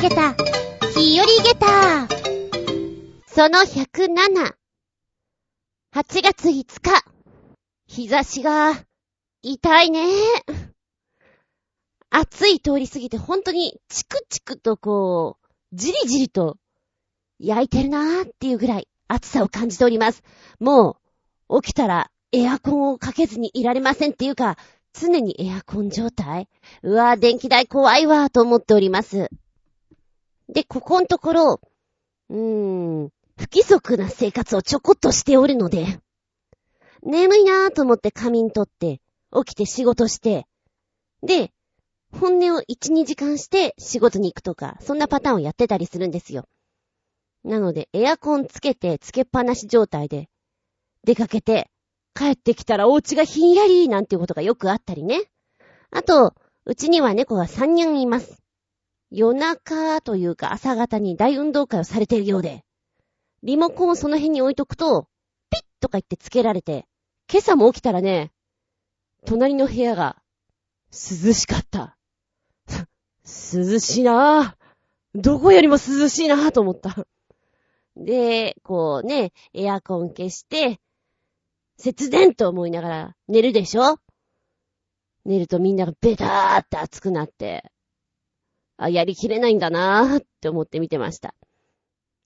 [0.00, 0.32] げた、
[0.94, 2.08] 日和げた。
[3.26, 4.54] その107。
[5.94, 7.04] 8月5日。
[7.86, 8.82] 日差しが、
[9.42, 10.06] 痛いね。
[12.08, 16.56] 暑い通り過ぎて本当にチクチクとこう、じりじりと
[17.38, 20.22] 焼いてるなーっていうぐらい暑さを感じております。
[20.60, 20.96] も
[21.50, 24.56] う、起きたらエアコンをかけずにいられませんっていうか、
[24.94, 26.48] 常にエアコン状態
[26.82, 29.28] うわー、電気代怖いわーと思っております。
[30.52, 31.60] で、ここのところ、
[32.28, 36.00] うーん、不規則な生活をちょこっとしておるので、
[37.02, 39.00] 眠いなーと思って仮眠取って、
[39.32, 40.46] 起きて仕事して、
[41.22, 41.52] で、
[42.12, 46.46] 本音を1、2時間して仕事に行くとか、そんなパターンをやってたりするんですよ。
[47.44, 50.28] なので、エアコンつけて、つけっぱなし状態で、
[51.04, 51.70] 出かけて、
[52.14, 55.30] 帰ってきたらお家がひんやりなんていうことがよくあったりね。
[55.92, 56.34] あと、
[56.66, 58.39] うちには猫が3人います。
[59.10, 62.64] 夜中というか朝方に大運動会をされているようで、
[63.42, 65.08] リモコンをその辺に置いとくと、
[65.50, 66.86] ピッとか言ってつけられて、
[67.30, 68.30] 今朝も起きたらね、
[69.26, 70.16] 隣の部屋が
[70.92, 71.96] 涼しかった。
[73.24, 74.60] 涼しいなぁ。
[75.14, 77.06] どこよりも涼しいなぁと思った。
[77.96, 80.78] で、こうね、エアコン消して、
[81.78, 83.98] 節電と思いながら寝るでしょ？
[85.24, 87.70] 寝るとみんながベターって熱くなって、
[88.82, 91.34] あ、やりきれないんだなーって思って見てました。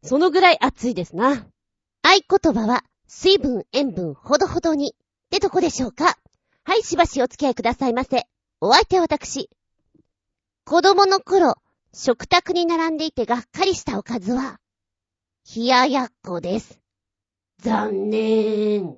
[0.04, 1.46] そのぐらい暑いですな。
[2.02, 4.94] 合言葉は、水分、塩分、ほどほどに。
[4.94, 6.16] ってとこでしょうか
[6.62, 8.26] はい、しばしお付き合いくださいませ。
[8.60, 9.50] お相手は私。
[10.64, 11.56] 子供の頃、
[11.92, 14.60] 食卓に並んでいてがっかりしたおかずは、
[15.56, 16.78] 冷ややっこです。
[17.58, 18.96] 残念。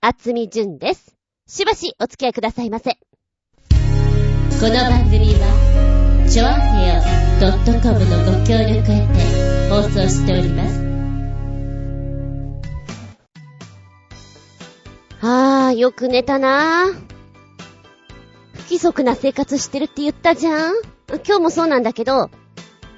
[0.00, 1.16] 厚み純です。
[1.46, 2.90] しばしお付き合いくださいませ。
[2.90, 2.96] こ
[4.68, 5.71] の番組は、
[6.32, 7.02] ちょあへよ
[7.82, 10.80] .com のご協力へて放送しております。
[15.20, 16.86] あー、よく寝たな。
[18.54, 20.74] 不規則な生活してるって言ったじゃん
[21.26, 22.30] 今日もそうなんだけど、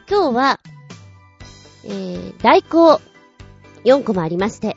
[0.09, 0.61] 今日は、
[1.83, 3.01] えー、代行
[3.85, 4.77] 4個もありまして、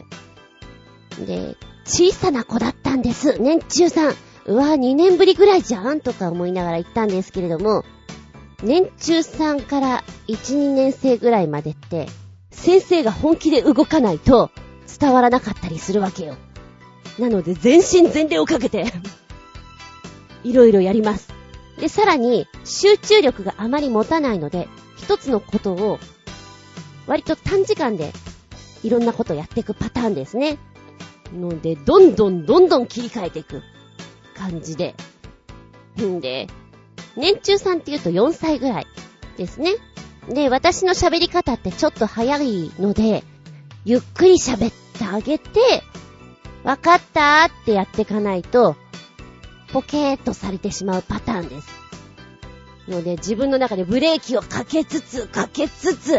[1.27, 3.37] で、小さな子だったんです。
[3.39, 4.15] 年中さん。
[4.47, 7.83] うわ、2年ぶりぐらいじゃんとか思いながら行ったんですけれども、
[8.63, 12.07] 年中さんから1、2年生ぐらいまでって、
[12.49, 14.49] 先生が本気で動かないと
[14.99, 16.35] 伝わらなかったりするわけよ。
[17.19, 18.85] なので全身全霊をかけて
[20.43, 21.29] いろいろやります。
[21.79, 25.99] で、さらに集中力があまり持たないので、一つのことを
[27.05, 28.11] 割と短時間で
[28.83, 30.57] いろんなことをやっていくパターンですね。
[31.31, 33.61] ので、どんどんどんどん切り替えていく
[34.35, 34.95] 感じで。
[36.01, 36.47] んで、
[37.17, 38.87] 年中さんって言うと4歳ぐらい
[39.37, 39.71] ですね。
[40.29, 43.23] で、私の喋り方ってちょっと早いので、
[43.85, 45.83] ゆっくり喋ってあげて、
[46.63, 48.75] わかったーってやっていかないと、
[49.73, 51.67] ポケーっとされてしまうパターンです。
[52.87, 56.13] ので、自分の中でブレーキをかけつつ、かけつつ、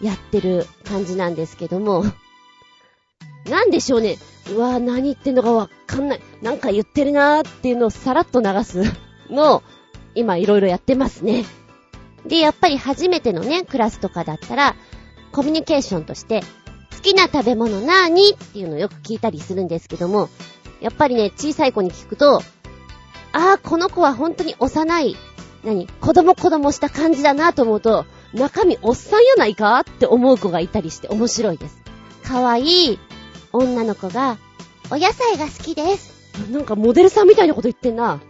[0.00, 2.04] やってる感じなんですけども、
[3.48, 4.18] なんでしょうね。
[4.50, 6.20] うわぁ、何言ってんのかわかんない。
[6.42, 8.82] なんか言ってるなーっていうのをさらっと流す
[9.30, 9.62] のを、
[10.18, 11.44] 今いろいろやってますね。
[12.26, 14.74] で、やっぱり初めてのね、クラスとかだったら、
[15.32, 16.42] コミュニケーションとして、
[16.94, 20.28] 好きな食べ物なーにっていうのをよく聞いたりするんですけども、
[20.80, 22.42] やっぱりね、小さい子に聞くと、
[23.32, 25.16] ああ、この子は本当に幼い、
[25.64, 31.78] 何子供子供した感じだなと思うと、中身おっさんやないかって思う子がいたりして面白いです。
[32.24, 32.98] かわいい
[33.52, 34.38] 女の子が、
[34.90, 36.18] お野菜が好きです。
[36.50, 38.20] なんかモデルさんみたいなこと言ってんな。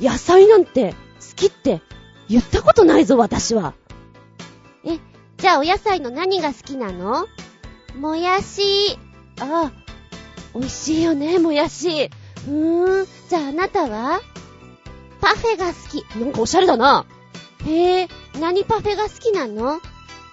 [0.00, 0.94] 野菜なんて
[1.36, 1.80] きって
[2.28, 3.74] 言ったことないぞ、私は。
[4.84, 4.98] え、
[5.36, 7.26] じゃあお野菜の何が好きなの？
[7.98, 8.98] もやし。
[9.40, 9.72] ああ、
[10.54, 12.10] 美味しいよね、もやし。
[12.48, 14.20] うーん、じゃああなたは？
[15.20, 16.18] パフェが好き。
[16.18, 17.04] なんかおしゃれだな。
[17.64, 18.08] へえ、
[18.40, 19.80] 何パフェが好きなの？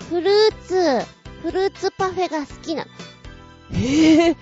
[0.09, 1.05] フルーツ、
[1.41, 2.85] フルーツパフェが好きな。
[3.71, 4.37] へえ、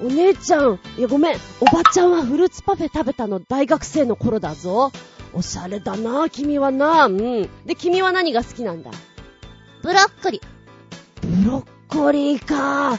[0.00, 0.78] お姉ちゃん。
[0.98, 1.36] いや、ごめん。
[1.60, 4.92] おばちゃんはフルーツパフェ食べたの大学生の頃だぞ。
[5.34, 7.06] おしゃれだな、君はな。
[7.06, 7.48] うん。
[7.66, 8.90] で、君は何が好きなんだ？
[9.82, 11.42] ブロッコリー。
[11.44, 12.98] ブロッコリーか。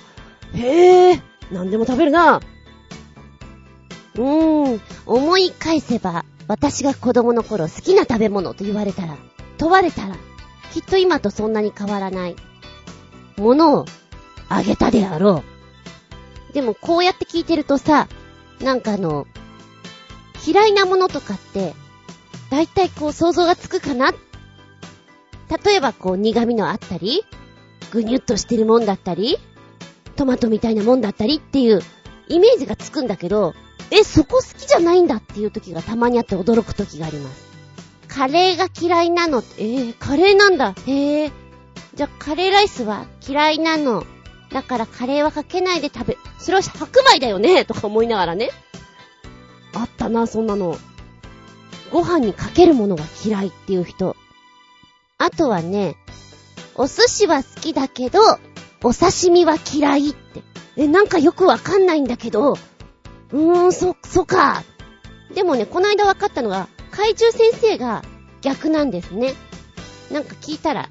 [0.53, 1.21] へえ、
[1.51, 2.41] 何でも食べるな。
[4.15, 9.17] うーん、思い返せば、私が子供の頃好きな食べ物と言われたら、
[9.57, 10.15] 問われたら、
[10.73, 12.35] きっと今とそんなに変わらない
[13.37, 13.85] ものを
[14.49, 15.43] あげたであろ
[16.49, 16.53] う。
[16.53, 18.07] でもこうやって聞いてるとさ、
[18.61, 19.25] なんかあの、
[20.45, 21.73] 嫌いなものとかって、
[22.49, 24.11] だいたいこう想像がつくかな？
[24.11, 27.23] 例えばこう苦味のあったり、
[27.91, 29.37] ぐにゅっとしてるもんだったり、
[30.15, 31.81] トマトみたいなもんだったりっていう
[32.27, 33.53] イメージがつくんだけど、
[33.91, 37.45] え、そこ好きじゃないんだっていう時がたまにあって驚く時があります。
[38.07, 40.73] カレーが嫌いなの、えー、カレーなんだ。
[40.87, 41.31] へえ。
[41.93, 44.05] じゃあカレーライスは嫌いなの。
[44.51, 47.65] だからカレーはかけないで食べ、それは白米だよね？
[47.65, 48.51] とか思いながらね。
[49.73, 50.77] あったな、そんなの。
[51.91, 54.15] ご飯にかけるものが嫌いっていう人。
[55.17, 55.95] あとはね、
[56.75, 58.19] お寿司は好きだけど、
[58.83, 60.43] お刺身は嫌いって。
[60.77, 62.57] え、なんかよくわかんないんだけど、
[63.31, 64.63] うーん、そ、そか。
[65.33, 68.03] でもね、この間わかったのが、怪獣先生が
[68.41, 69.33] 逆なんですね。
[70.11, 70.89] なんか聞いたら、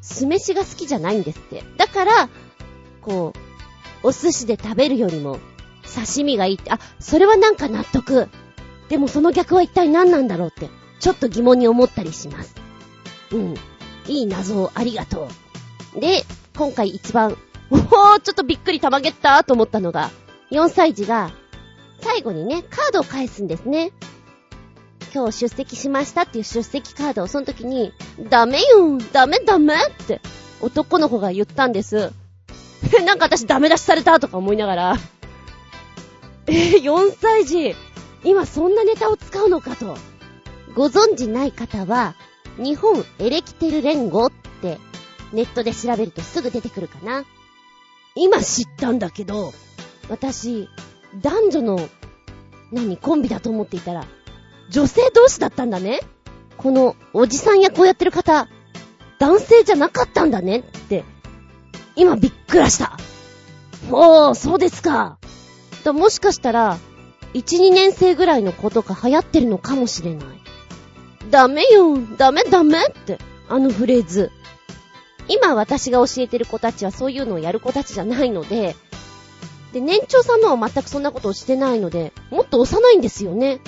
[0.00, 1.64] 酢飯が好きじゃないんですって。
[1.76, 2.28] だから、
[3.00, 3.32] こ
[4.02, 5.38] う、お寿司で食べるよりも、
[5.94, 8.28] 刺身がいいって、あ、それはなんか納得。
[8.88, 10.68] でもその逆は一体何なんだろうって、
[11.00, 12.54] ちょっと疑問に思ったりします。
[13.32, 13.54] うん。
[14.06, 15.28] いい謎をありがと
[15.96, 16.00] う。
[16.00, 16.24] で、
[16.56, 17.36] 今回一番、
[17.70, 20.10] おー、ちょっとびっくりたまげったと思ったのが、
[20.50, 21.32] 4歳児が、
[22.00, 23.92] 最後にね、カードを返すんですね。
[25.14, 27.92] 今日出席しましたっていう出席カードをその時に、
[28.28, 30.20] ダメよダメダメって
[30.60, 32.12] 男の子が言ったんです。
[33.06, 34.96] なんか私ダメ出しされたとか思いながら、
[36.46, 37.74] え、4歳児、
[38.24, 39.96] 今そんなネタを使うのかと。
[40.74, 42.14] ご存知ない方は、
[42.56, 44.32] 日本エレキテル連合っ
[44.62, 44.78] て
[45.32, 47.24] ネットで調べるとすぐ出てくるかな。
[48.14, 49.52] 今知ったんだけど、
[50.08, 50.68] 私、
[51.20, 51.88] 男女の、
[52.72, 54.06] 何、コンビだと思っていたら、
[54.70, 56.00] 女性同士だったんだね。
[56.56, 58.48] この、おじさん役をやってる方、
[59.18, 61.04] 男性じゃなかったんだねって、
[61.96, 62.96] 今びっくらした。
[63.90, 65.18] おー、そうですか。
[65.84, 66.78] もしかしたら、
[67.34, 70.26] 1、2年生ぐらいの子とか流行ってるのかもしれない。
[71.30, 74.30] ダメよ、ダメダメって、あのフレーズ。
[75.28, 78.76] 今私が教えてる子たちはそういうのをやる子たちじゃないので、
[79.72, 83.60] で、年長さんのは全くそんなことをしてないので、もっと幼いんですよね。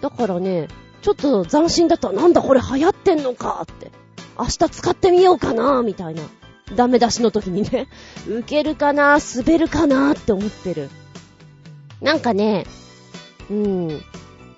[0.00, 0.68] だからね、
[1.02, 2.14] ちょっと斬新だったら。
[2.14, 3.90] なんだこれ流行ってんのかって。
[4.38, 6.22] 明日使ってみようかなみたいな。
[6.74, 7.88] ダメ出しの時にね、
[8.28, 10.90] 受けるかな滑るかなって思ってる。
[12.00, 12.66] なんかね、
[13.50, 14.02] うん、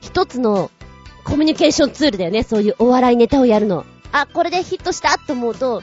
[0.01, 0.71] 一つの
[1.25, 2.43] コミュニケーションツールだよね。
[2.43, 3.85] そういうお笑いネタをやるの。
[4.13, 5.83] あ、これでヒットしたと思うと、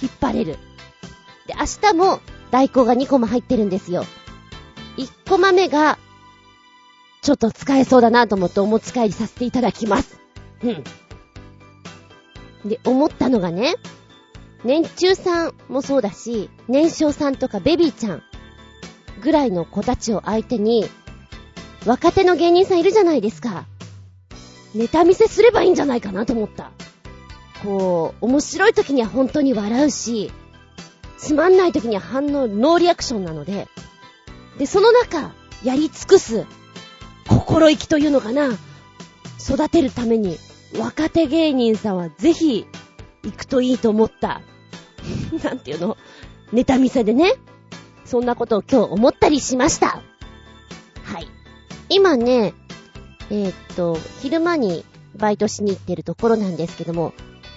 [0.00, 0.58] 引っ張れる。
[1.46, 2.20] で、明日も
[2.50, 4.04] 大根が2個も入ってるんですよ。
[4.96, 5.98] 1個豆が、
[7.22, 10.18] ちょっと使えそうだなと思ってお持ち帰りさせていただきます。
[10.62, 10.84] うん。
[12.68, 13.74] で、思ったのがね、
[14.64, 18.22] 年中さんもそうだし、年少さんとかベビーちゃん
[19.22, 20.86] ぐらいの子たちを相手に、
[21.86, 23.66] 若手の芸人さんいるじゃないですか。
[24.74, 26.72] ネタ見せすればいいんじゃないかなと思った。
[27.62, 30.32] こう、面白い時には本当に笑うし、
[31.18, 33.68] つまんない時には反応、ノーリアクションなので、
[34.58, 35.32] で、その中、
[35.64, 36.46] やり尽くす、
[37.28, 38.48] 心意気というのかな、
[39.38, 40.38] 育てるために、
[40.78, 42.66] 若手芸人さんはぜひ、
[43.22, 44.40] 行くといいと思った。
[45.42, 45.96] なんていうの？
[46.52, 47.34] ネタ見せでね。
[48.04, 50.02] そんなことを今日思ったりしました。
[51.04, 51.28] はい。
[51.90, 52.54] 今ね、
[53.30, 54.84] えー、っと、昼間に
[55.16, 57.12] バイトしに行ってるところなんですけども、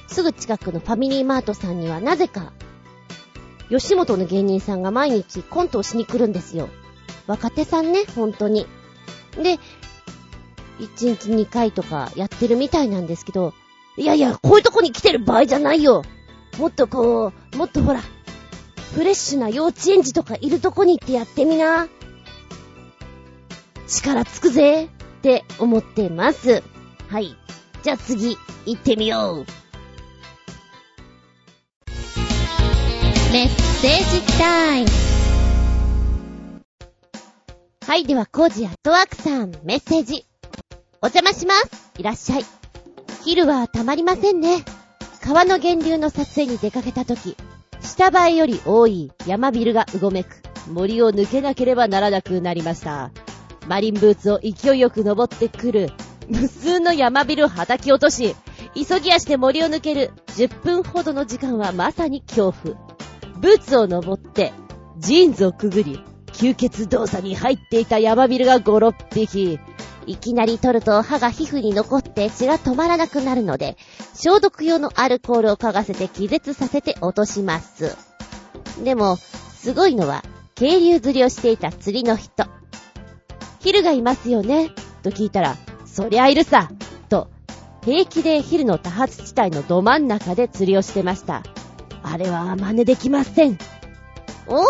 [0.08, 2.52] すぐ近くのファミリーマートさんにはなぜか、
[3.70, 6.70] 吉本の芸人さんが毎日コントをしに来るんですよ。
[7.28, 8.66] 若手さんね、本当に。
[9.36, 9.60] で、
[10.80, 13.54] 1日2回とかやってるみたいなんですけど、
[13.98, 16.02] いやいや、こういうとこに来てる場合じゃないよ。
[16.58, 18.02] もっとこう、もっとほら、
[18.96, 21.88] フレッシュな幼稚園児とかいるとこに行ってやってみな。
[23.88, 24.90] 力つくぜっ
[25.22, 26.64] て思ってます。
[27.10, 27.36] はい。
[27.84, 29.46] じゃあ次、行ってみよう。
[33.32, 33.98] メッセー
[34.28, 34.90] ジタイム。
[37.86, 40.26] はい、では、コージアットワークさん、メッセージ。
[41.02, 41.92] お邪魔します。
[41.98, 42.46] いらっしゃい。
[43.24, 44.64] 昼はたまりませんね。
[45.22, 47.36] 川の源流の撮影に出かけたとき、
[47.82, 53.12] 下映えより多い山ビルがうごめく、森を抜けなければならなくなりました。
[53.68, 55.92] マリンブーツを勢いよく登ってくる、
[56.28, 58.36] 無数の山ビルを叩き落とし、
[58.76, 62.76] 急ぎ足で森を抜ける10分ほどの時間はまさに恐怖。
[63.40, 64.54] ブーツを登って、
[64.98, 69.60] ジーンズをくぐり、吸血動作に入っていたヤマビルが5、6匹。
[70.06, 73.78] いきなり取ると歯が皮膚に残って血が止まらなくなるので、
[74.14, 77.96] 消毒用のアルコールを嗅がせて気絶させて落とします。
[78.84, 80.24] でも、すごいのは、
[80.56, 82.46] 渓流釣りをしていた釣りの人。
[83.64, 84.72] ヒルがいますよね
[85.04, 85.56] と聞いたら、
[85.86, 86.70] そりゃいるさ
[87.08, 87.30] と、
[87.84, 91.44] 平気でヒルの多発地帯のど真ん中で釣りをしてました。
[92.04, 93.58] あれは真似できません。
[94.48, 94.64] おー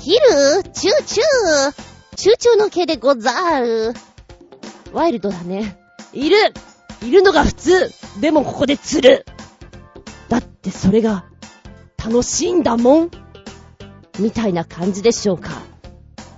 [0.00, 0.18] ヒル
[0.72, 1.74] チューチュー
[2.16, 3.60] チューチューの毛でござー
[3.92, 3.94] る。
[4.92, 5.78] ワイルドだね。
[6.12, 6.36] いる
[7.02, 9.26] いるのが普通でもここで釣る
[10.28, 11.24] だってそれが
[12.04, 13.10] 楽しいんだもん
[14.18, 15.75] みたいな感じでしょうか。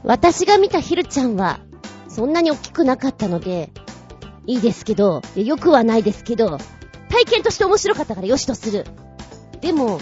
[0.04, 1.60] 私が見たヒルちゃんは、
[2.08, 3.70] そんなに大きくなかったので、
[4.46, 6.58] いいですけど、よくはないですけど、
[7.10, 8.86] 体験として面白かったからよしとする。
[9.60, 10.00] でも、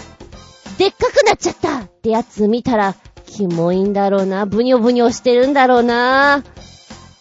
[0.77, 6.43] でっかくなっちゃったってやつ見たら、キモいんだろうな、ブニョブニョしてるんだろうな。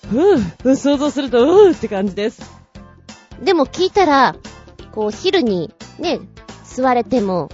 [0.09, 2.41] ふぅ、想像すると、うーって感じです。
[3.43, 4.37] でも聞いたら、
[4.93, 6.21] こう、昼にね、
[6.65, 7.49] 座れても、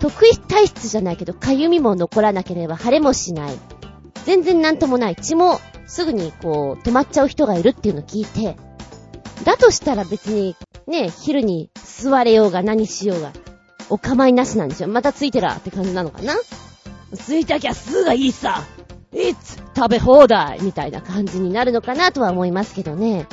[0.00, 3.52] 特異体質じゃないけど、かゆみも残らなければ腫れもしない。
[4.24, 5.16] 全然なんともない。
[5.16, 8.56] 血もすぐにこう、止まっちゃう人がいるっていうのを聞いて、
[9.44, 13.32] だとしたら別に、ね、昼に座れようが何しようが、
[13.90, 14.88] お構いなしなんでしょ。
[14.88, 16.34] またついてらって感じなのかな？
[17.14, 18.64] ついたきゃすがいいさ
[19.12, 23.26] いつ食べ放題みたいな感じになるのかなとは思いますけどね。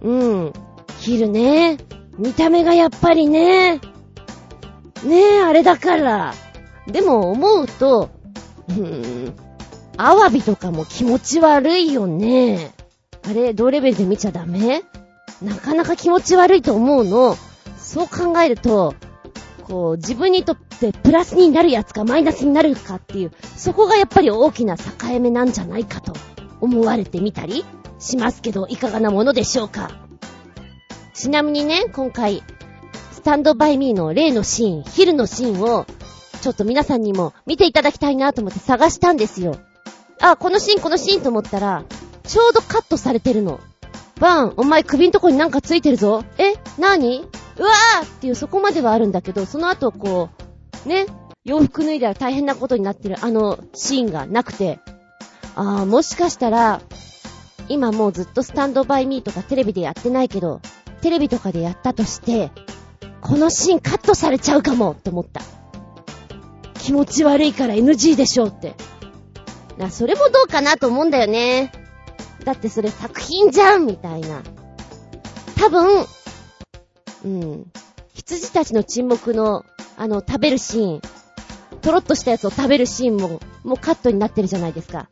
[0.00, 0.52] うん。
[0.98, 1.78] 昼ね。
[2.18, 3.76] 見た目がやっぱりね。
[5.04, 6.34] ねえ、あれだから。
[6.88, 8.10] でも思うと、
[8.68, 9.36] うーん、
[9.98, 12.72] アワビとかも気持ち悪いよね。
[13.24, 14.82] あれ、同レベルで見ちゃダメ？
[15.42, 17.36] なかなか気持ち悪いと思うの。
[17.78, 18.94] そう考えると、
[19.64, 24.84] こう、自分にとってプラスになるやつかマイナスになるかっていう、そこがやっぱり大きな境
[25.20, 26.12] 目なんじゃないかと
[26.60, 27.64] 思われてみたり
[27.98, 29.90] しますけど、いかがなものでしょうか？
[31.14, 32.42] ちなみにね、今回、
[33.12, 35.86] スタンドバイミーの例のシーン、ヒルのシーンを、
[36.42, 39.56] ちょっと皆さんにも見ていただきたいなと思って探したんですよ。
[40.20, 41.84] あ、このシーン、このシーンと思ったら、
[42.24, 43.60] ちょうどカットされてるの。
[44.18, 46.24] バン、お前首んとこになんかついてるぞ。
[46.38, 50.30] えなにうわーっていうそこまではあるんだけど、その後こ
[50.84, 51.06] う、ね、
[51.44, 54.80] 洋服脱いだら大変なことになってるあのシーンがなくて、
[55.54, 56.80] あー、もしかしたら、
[57.68, 60.60] 今もうずっとスタンドバイミーとかテレビでやってないけど、
[61.02, 62.50] テレビとかでやったとして、
[63.20, 65.42] このシーンカットされちゃうかもって思った。
[66.80, 68.74] 気持ち悪いから NG でしょって。
[69.78, 71.72] な、それもどうかなと思うんだよね。
[72.44, 74.42] だってそれ作品じゃんみたいな。
[75.58, 76.06] 多分、
[77.24, 77.72] うん。
[78.14, 79.64] 羊たちの沈黙の、
[79.96, 81.00] あの、食べるシーン。
[81.80, 85.08] とろっとしたやつを食べるシーンも、もうカットになってるじゃないですか。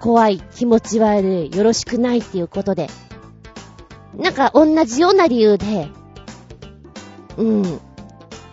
[0.00, 2.88] 怖い、気持ち悪い、よろしくないっていうことで。
[4.16, 5.88] なんか同じような理由で、
[7.36, 7.80] うん。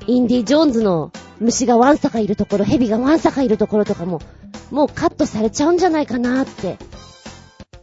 [0.08, 4.22] インディ・ジョーンズの虫がワンサかいるところ、蛇がワンサかいるところとかも、
[4.72, 6.78] もうカットされちゃうんじゃないかなって。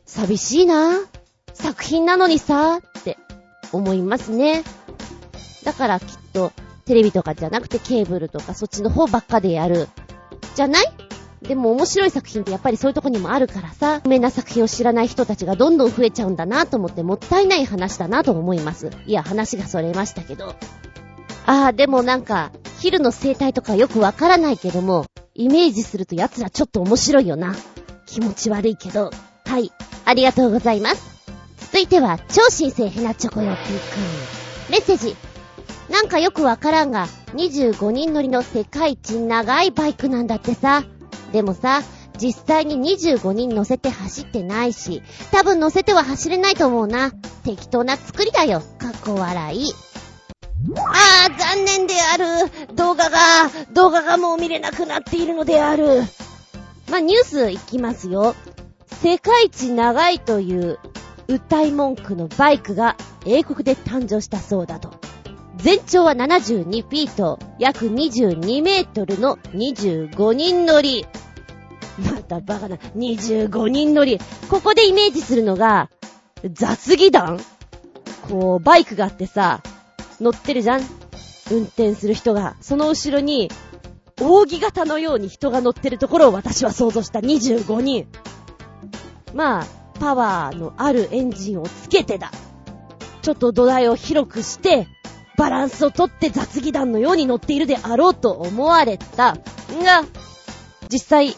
[0.05, 1.01] 寂しいな
[1.53, 3.19] 作品なのにさって
[3.73, 4.63] 思いますね。
[5.65, 6.53] だからきっと、
[6.85, 9.89] テレビとかじゃなくてケーブルとかそっちの方ばっかでやる。
[10.55, 10.85] じゃない？
[11.43, 18.91] でも面白い作品ってやっぱりそういうとこにもあるからさ、有名な作品を知らない人たちがどんどん増えちゃうんだなと思ってもったいない話だなと思います。
[19.07, 20.55] いや、話がそれましたけど。
[21.47, 25.07] ああ、でもなんか、ヒルの生態とかよくわからないけども、
[25.39, 27.55] イメージすると奴らちょっと面白いよな。
[28.07, 29.11] 気持ち悪いけど。
[29.45, 29.71] はい。
[30.07, 31.17] ありがとうございます。
[31.59, 34.71] 続いては、超新星ヘナチョコヨッピーくん。
[34.71, 35.17] メッセージ。
[35.91, 40.85] なんかよくわからんが、25人乗りの世界一長いバイクなんだってさ。
[41.33, 41.83] でもさ、
[42.19, 45.03] 実際に25人乗せて走ってないし、
[45.33, 47.13] 多分乗せては走れないと思うな。
[47.45, 48.63] 適当な作りだよ。
[48.79, 49.86] かっこ笑い。
[50.77, 52.75] ああ、残念である。
[52.75, 53.19] 動画が、
[53.73, 56.03] 動画がもう見れなくなっているのである。
[56.91, 58.35] まあ、ニュースいきますよ。
[59.03, 60.79] 世界一長いという
[61.29, 64.95] 歌い文句のバイクが英国で誕生したそうだと。
[65.57, 71.07] 全長は72フィート、約22メートルの25人乗り。
[71.99, 74.19] またバカな、25人乗り。
[74.49, 75.91] ここでイメージするのが、
[76.53, 77.41] 雑技団？
[78.29, 79.63] こう、バイクがあってさ、
[80.21, 80.81] 乗ってるじゃん
[81.51, 82.57] 運転する人が。
[82.61, 83.51] その後ろに、
[84.21, 88.09] 扇形のように人が乗ってるところを私は想像した25人。
[89.35, 89.67] まあ、
[90.01, 92.31] パワーのあるエンジンをつけてだ。
[93.23, 94.89] ちょっと土台を広くして、
[95.37, 99.37] バランスをとって雑技団のように乗っているであろうと思われた。
[99.83, 100.05] が、
[100.89, 101.37] 実際、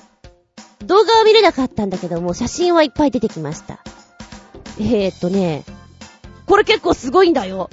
[0.85, 3.81] 動画は見れなかったんだけども、写真はいっぱい出てきました。
[4.79, 5.65] えーっとね、
[6.47, 7.69] これ結構すごいんだよ。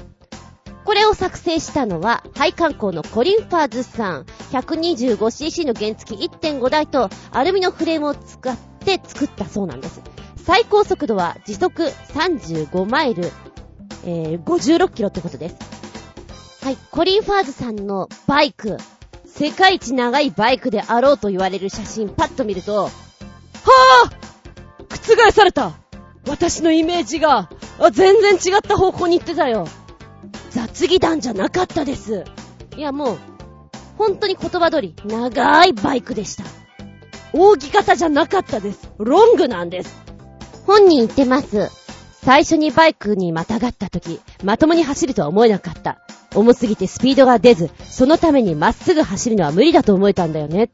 [0.86, 4.26] これを作成したのは、配管工のコリン・ファーズさん。
[4.52, 10.02] 125cc の原付1.5台とアルミのフレームを使って作ったそうなんです。
[10.46, 13.32] 最高速度は時速35マイル、
[14.06, 15.56] えー、56キロってことです。
[16.64, 18.78] はい、コリン・ファーズさんのバイク、
[19.26, 24.26] 世界一長いバイクであろうと言われる写真パッと見ると、はぁ
[24.88, 25.74] 覆された
[26.28, 27.50] 私のイメージが、
[27.80, 29.68] あ、全然違った方向に行ってたよ。
[30.56, 32.24] 雑技団じゃなかったです。
[32.78, 33.18] いやもう、
[33.98, 36.46] 本当に言葉通り、長いバイクでした。
[37.34, 38.90] 扇形じゃなかったです。
[38.98, 40.02] ロングなんです。
[40.66, 41.70] 本人言ってます。
[42.24, 46.00] 最初にバイクにまたがった時、まともに走るとは思えなかった。
[46.34, 50.70] 重すぎてスピードが出ず、そのためにまっすぐ走るのは無理だと思えたんだよね。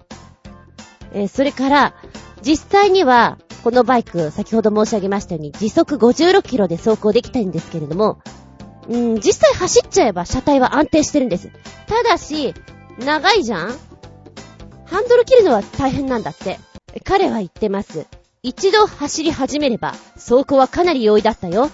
[1.13, 1.95] えー、それから、
[2.43, 8.19] 実際には、このバイク、先ほど申し上げましたように、時速56キロで走行できたんですけれども、
[8.89, 11.49] うん、実際走っちゃえば車体は安定してるんです。
[11.87, 12.53] ただし、
[12.99, 13.77] 長いじゃん？
[14.85, 16.59] ハンドル切るのは大変なんだって。
[17.05, 18.07] 彼は言ってます。
[18.43, 21.69] 一度走り始めれば、走行はかなり容易だったよ。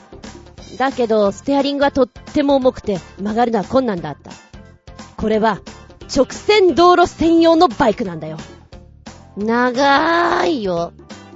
[0.78, 4.32] だけど、ステアリングはとっても重くて、曲がるのは困難だった。
[5.16, 5.62] これは、
[6.16, 8.38] 直線道路専用のバイクなんだよ。
[9.38, 10.94] 長ーいよ。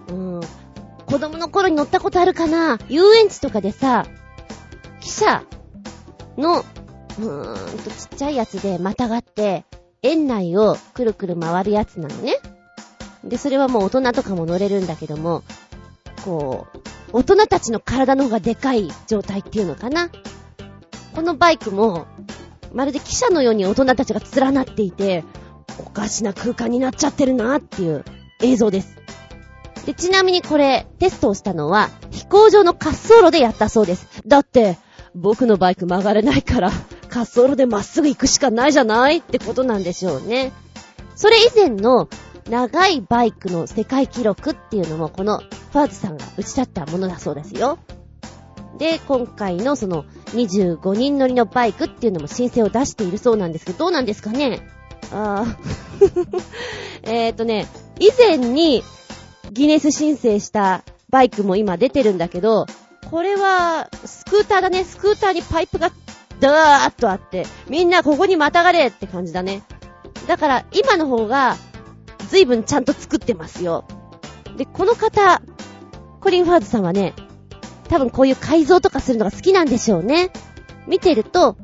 [0.10, 0.42] うん。
[1.06, 2.78] 子供の頃に乗ったことあるかな？
[2.88, 4.06] 遊園地とかでさ、
[5.01, 5.44] 汽車
[6.41, 9.65] の、うーんとちっちゃいやつでまたがって、
[10.01, 12.38] 園内をくるくる回るやつなのね。
[13.24, 15.43] で、それはもう大人とかも乗れるんだけども、
[16.25, 16.79] こう、
[17.13, 20.10] 大人たちの体の方がでかい状態っていうのかな。
[21.13, 22.07] このバイクも、
[22.74, 25.24] まるで汽車のように大人たちが連なっていて、
[25.77, 28.03] おかしな空間になっちゃってるなっていう
[28.41, 28.95] 映像です。
[29.86, 34.07] で、ちなみにこれ、テストをしたのは、飛行場の滑走路でやったそうです。
[34.25, 34.77] だって、
[35.13, 36.72] 僕のバイク曲がれないから、
[37.10, 40.51] 滑走路でまっすぐ行くしかないじゃないってことなんでしょうね。
[41.15, 42.10] それ以前の
[42.50, 47.77] 長いバイクの世界記録っていうのもこのファーズさんが打ち立ったものだそうですよ。
[48.77, 54.62] で、今回のその25人乗りのバイクっていうのも申請を出しているそうなんですけど、どうなんですかね？
[55.12, 56.42] あー
[57.03, 57.68] えっとね、
[58.00, 58.83] 以前に
[59.51, 62.66] ギネス申請したバイクも今出てるんだけど、
[63.11, 64.85] これはスクーターだね。
[64.85, 65.91] スクーターにパイプが
[66.39, 69.63] ダーッとあって、みんなここにまたがれって感じだね。
[70.27, 71.57] だから今の方が
[72.29, 73.85] 随分ちゃんと作ってますよ。
[74.55, 75.41] で、この方、
[76.21, 77.13] コリン・ファーズさんはね、
[77.89, 80.31] 多分こういう改造とかするのが好きなんでしょうね。
[80.87, 81.57] 見てると、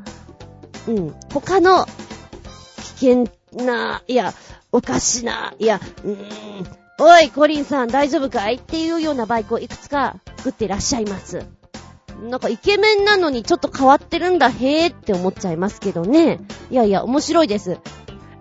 [0.88, 1.86] うん、他の
[3.00, 4.34] 危険な、いや、
[4.74, 6.68] おかしな、いや、うーん、
[7.00, 8.56] おい、コリンさん大丈夫かい？
[8.56, 11.46] っていうようなバイクをいくつか作ってらっしゃいます。
[12.30, 16.40] なんかイケメンなのにちょっと変わってるんだ、へーって思っちゃいますけどね。
[16.72, 17.78] いやいや、面白いです。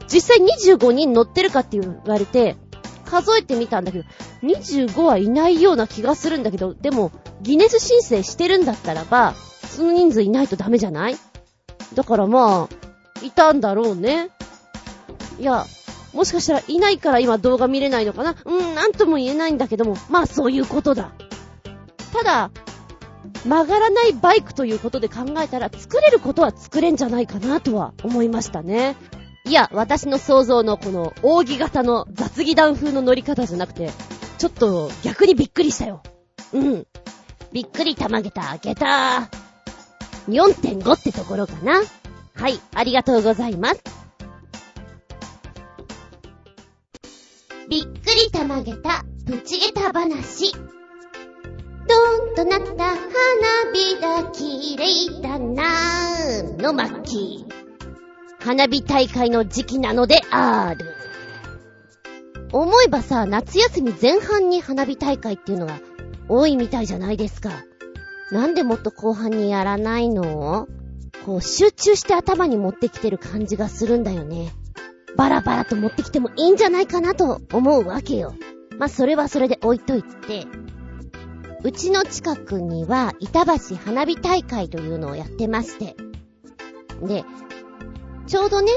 [0.09, 2.57] 実際25人乗ってるかって言われて、
[3.05, 4.05] 数えてみたんだけど、
[4.43, 9.35] 25はいないような気がするんだけど、でも、ギネス申請してるんだったらば、
[9.69, 11.17] その人数いないとダメじゃない？
[11.95, 14.31] だからまあ、いたんだろうね。
[15.39, 15.67] いや、
[16.17, 18.35] もしかしたらいないから今動画見れないのかな？
[18.45, 21.13] うん、なんとも言えないんだけども、まあそういうことだ。
[22.13, 22.51] ただ、
[23.45, 28.97] 曲がらないバイクということで考えたら作れることは作れんじゃないかなとは思いましたね。
[29.45, 33.91] いや、私の想像のこの扇形の雑技団風の乗り方じゃなくて、
[34.39, 36.03] ちょっと逆にびっくりしたよ。
[36.53, 36.87] うん。
[37.53, 39.29] びっくりたまげた、げた
[40.29, 41.83] 4.5ってところかな。
[42.35, 44.06] はい、ありがとうございます。
[47.69, 50.53] びっくりたまげた、プチゲタ話。
[50.53, 52.97] ドーンとなった花
[53.73, 57.45] 火だ、綺麗だなーの巻。
[58.39, 60.95] 花火大会の時期なのである。
[62.53, 65.81] 思えばさ、夏休み前半に花火大会っていうのが
[66.29, 67.51] 多いみたいじゃないですか。
[68.31, 70.69] なんでもっと後半にやらないの？
[71.25, 74.53] こう集中して頭に持ってきてる感じがするんだよね。
[75.17, 78.35] バラバラと持ってきてもいいんじゃないかなと思うわけよ。
[78.79, 80.47] まあ、それはそれで置いといて、
[81.63, 85.97] うちの近くには板橋花火大会というのをやってまして。
[87.03, 87.25] で、
[88.27, 88.71] ちょうどね、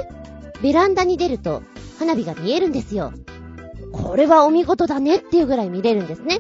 [0.62, 1.62] ベランダに出ると
[2.00, 3.14] 花火が見えるんですよ。
[3.92, 6.40] これはお見事だねっていうぐらい見れるんですね。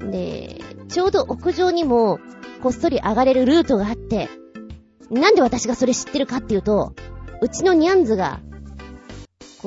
[0.00, 2.20] で、ちょうど屋上にも
[2.62, 4.28] こっそり上がれるルートがあって、
[5.10, 6.92] なんで私がそれ知ってるかっていうと、
[7.40, 8.40] うちのニャンズが、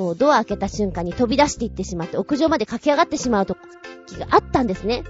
[0.01, 3.59] こうドア開けた瞬間に飛び出していってしまって屋上まで駆け上がってしまう時
[4.17, 5.03] があったんですね。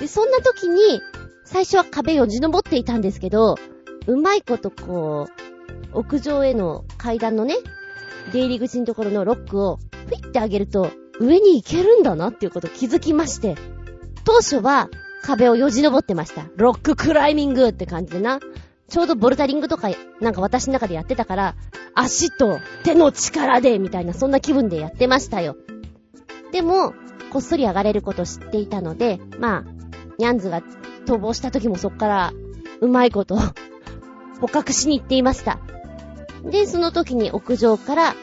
[0.00, 1.00] で、そんな時に、
[1.46, 3.54] 最初は壁をじ登っていたんですけど、
[4.06, 5.28] うまいことこ
[5.94, 7.56] う、屋上への階段のね、
[8.30, 13.56] 出入り口のところのロックを、ふいって上げると、上に行けるんだなっていうこと気づきまして、
[14.24, 14.90] 当初は
[15.22, 16.44] 壁をよじ登ってました。
[16.56, 18.40] ロッククライミングって感じでな。
[18.88, 21.54] ちょうどボルダリングとか、なんか私の中でやってたから、
[21.94, 25.56] 足と手の力で、みたいな、そんな気分でやってましたよ。
[26.52, 26.94] でも、
[27.30, 29.64] こっそり上がれること知っていたので、まあ、
[30.18, 30.62] ニャンズが
[31.06, 32.32] 逃亡した時もそっから、
[32.80, 33.38] うまいこと
[34.40, 35.58] 捕獲しに行っていました。
[36.44, 38.14] で、その時に屋上から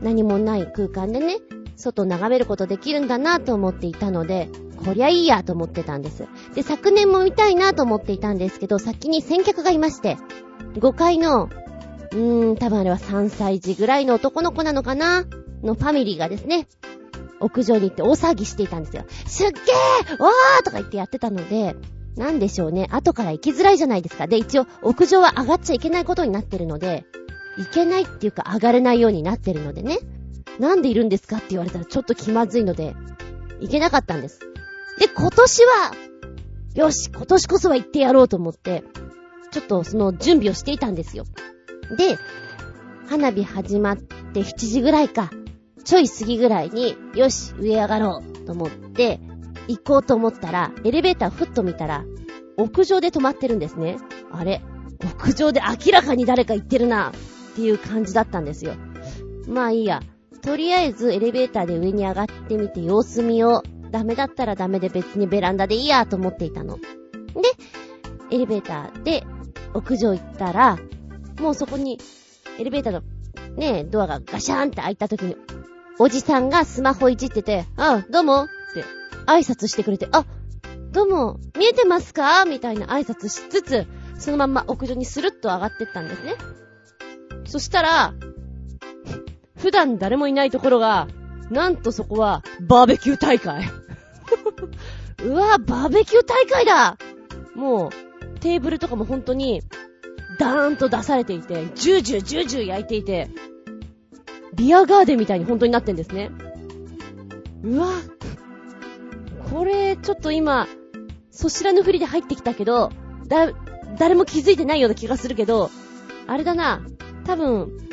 [0.00, 1.38] 何もない空間でね、
[1.76, 6.26] 外を眺めることできるんだなと思っていたので、こりゃいいやと思ってたんです。
[6.54, 10.16] で、昨年も見たいなと思っていたんですけど、先に先客がいまして、
[10.74, 15.24] 5階の、うーん、多分あれは3歳児ぐらいの男の子なのかな？
[15.62, 16.68] のファミリーがですね、
[17.40, 19.04] 屋上に行って大騒ぎしていたんですよ。
[19.26, 21.74] すっげーわーとか言ってやってたので、
[22.16, 22.88] なんでしょうね。
[22.90, 24.26] 後から行きづらいじゃないですか。
[24.26, 27.04] で、一応、屋上は上がっちゃいけないことになってるので、
[27.58, 29.98] 行けないっていうか上がれないようになってるのでね。
[30.58, 31.36] なんでいるんですか？
[31.36, 32.94] って言われたらちょっと気まずいので、
[33.60, 34.40] 行けなかったんです。
[34.98, 35.92] で、今年は、
[36.74, 38.84] よし、今年こそは行ってやろうと思って、
[39.50, 41.24] ちょっとその準備をしていたんですよ。
[41.96, 42.18] で、
[43.08, 45.30] 花火始まって7時ぐらいか、
[45.84, 49.20] ちょい過ぎぐらいに、よし、上上がろうと思って、
[49.68, 52.04] 行こうと思ったら、エレベーターふっと見たら、
[52.56, 53.98] 屋上で止まってるんですね。
[54.30, 54.62] あれ
[55.04, 58.74] 屋上で明らかに誰か行ってるなっていう感じだったんですよ。
[59.46, 60.02] まあいいや。
[60.42, 63.75] とりあえずエレベーターで上に上がってみて様子見よう。
[63.90, 66.76] ダメだったらダメで別にベランダでいいやと思っていたの。
[66.78, 66.82] で、
[68.30, 69.24] エレベーターで
[69.74, 70.78] 屋上行ったら、
[71.40, 71.98] もうそこに、
[72.58, 73.02] エレベーターの
[73.56, 75.36] ね、ドアがガシャーンって開いた時に、
[75.98, 78.84] おじさんがスマホいじってて、あ、どうもって
[79.26, 80.24] 挨拶してくれて、あ、
[80.92, 82.44] どうも、見えてますか？
[82.46, 83.86] みたいな挨拶しつつ、
[84.18, 86.34] そのまんま屋上にスルッと上がってったんですね。
[87.44, 88.14] そしたら、
[89.56, 91.06] 普段誰もいないところが、
[91.50, 93.64] なんとそこは、バーベキュー大会。
[95.24, 96.96] うわ、バーベキュー大会だ
[97.54, 99.62] もう、テーブルとかも本当に、
[100.38, 103.30] ダーンと出されていて、ジュージュージュージュー焼いていて、
[104.54, 106.30] ビアガーデンみたいに本当になってんですね。
[107.62, 107.88] うわ、
[109.50, 110.66] これ、ちょっと今、
[111.30, 112.90] そしらぬふりで入ってきたけど、
[113.26, 113.52] だ、
[113.98, 115.70] 誰も気づいてないような気がするけど、
[116.26, 116.82] あれだな、
[117.24, 117.85] 多分、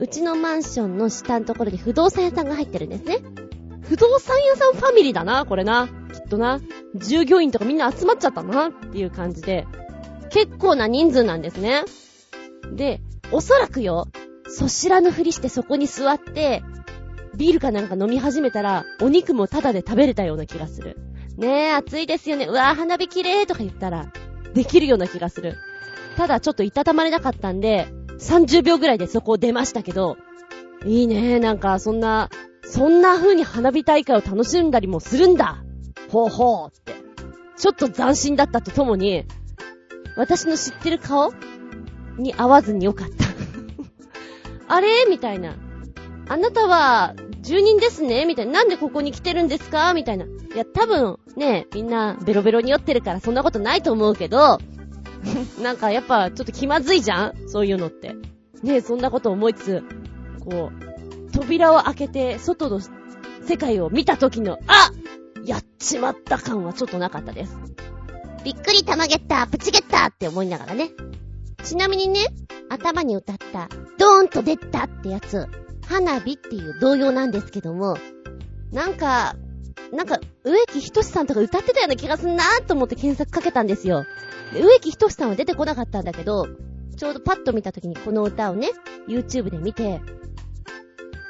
[0.00, 3.18] うちのマンションの下のところに不動産屋さんが入ってるんですね。
[3.82, 5.88] 不動産屋さんファミリーだな、これな。
[6.12, 6.60] きっとな。
[6.94, 9.66] 従業員とかみんな集まっちゃったな、っていう感じで。
[10.30, 11.84] 結構な人数なんですね。
[12.72, 13.00] で、
[13.32, 14.06] おそらくよ、
[14.46, 16.62] そしらぬふりしてそこに座って、
[17.36, 20.96] ビールかなんか飲み始めたら、お肉もタダで食べれたような気がする。
[21.36, 22.46] ねえ、暑いですよね。
[22.46, 24.12] うわぁ、花火綺麗とか言ったら、
[24.54, 25.56] できるような気がする。
[26.16, 30.16] ただちょっといたたまれなかったんで、30秒ぐらいでそこを出ましたけど、
[30.84, 31.40] いいね。
[31.40, 32.30] なんか、そんな、
[32.62, 35.64] そんな風に花火大会を楽しんだりもするんだ。
[36.10, 36.94] ほうほうって。
[37.56, 39.24] ちょっと斬新だったとともに、
[40.16, 41.32] 私の知ってる顔
[42.18, 43.24] に合わずによかった。
[44.74, 44.88] あれ？
[45.08, 45.56] みたいな。
[46.28, 48.24] あなたは、住人ですね？
[48.26, 48.52] みたいな。
[48.52, 49.92] なんでここに来てるんですか？
[49.94, 50.24] みたいな。
[50.24, 54.58] いや、多分、ね、みんなベロベロに酔ってるからそんなことないと思うけど、
[55.62, 57.48] なんかやっぱちょっと気まずいじゃん？
[57.48, 58.14] そういうのって。
[58.62, 59.82] ねえそんなこと思いつつ、
[60.40, 62.80] こう、扉を開けて外の
[63.44, 64.90] 世界を見た時の、あ
[65.44, 67.56] やっちまった感はちょっとなかったです。
[68.44, 70.90] びっくりたまげった、プチゲッターって思いながらね。
[71.62, 72.20] ちなみにね、
[72.68, 75.46] 頭に歌った、ドーンと出たってやつ、
[75.86, 77.96] 花火っていう童謡なんですけども、
[78.72, 79.36] なんか、
[79.92, 84.04] なんか、植木仁さんとか歌ってたような気がすんなーと思って検索かけたんですよ。
[84.54, 86.48] 植木仁さんは出てこなかったんだけど、
[86.96, 88.70] ちょうどパッと見た時にこの歌をね、
[89.06, 90.00] YouTube で見て、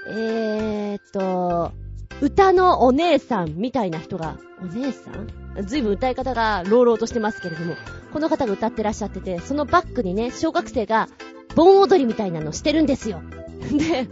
[0.09, 1.73] えーっと、
[2.21, 5.29] 歌のお姉さんみたいな人が、お姉さん？
[5.67, 7.75] ずいぶん歌い方が朗々としてますけれども、
[8.13, 11.09] この方が歌ってらっしゃってて、そのバックにね、小学生が
[11.55, 13.21] 盆踊りみたいなのしてるんですよ。
[13.73, 14.09] で、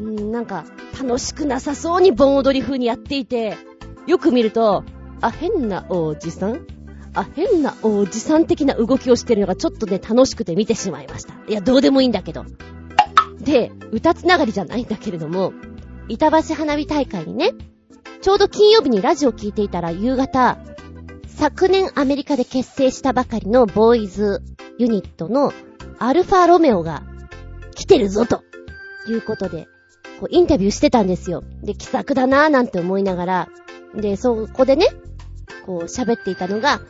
[0.00, 0.64] なんか、
[1.00, 3.56] 楽しくなさそうに盆踊り風にやっていて、
[4.06, 4.84] よく見ると、
[5.20, 6.66] あ、変なおじさん？
[7.14, 11.34] あ、変なおじさん的な動きをしてるのがちょっとね、楽しくて見てしまいました。
[11.48, 12.44] いや、どうでもいいんだけど。
[13.40, 15.52] で、歌つながりじゃないんだけれども、
[16.08, 17.52] 板橋花火大会にね、
[18.22, 20.58] ちょうど金曜日にラジオを聞いていたら夕方、
[21.26, 24.42] 昨年アメリカで結成したばかりのボーイズ
[24.78, 25.52] ユニットの
[25.98, 27.02] アルファロメオが
[27.74, 28.42] 来てるぞと
[29.08, 29.66] いうことで、
[30.20, 31.42] こうインタビューしてたんですよ。
[31.62, 33.48] で、気さくだなぁなんて思いながら、
[33.94, 34.86] で、そこでね、
[35.66, 36.80] こう喋っていたのが、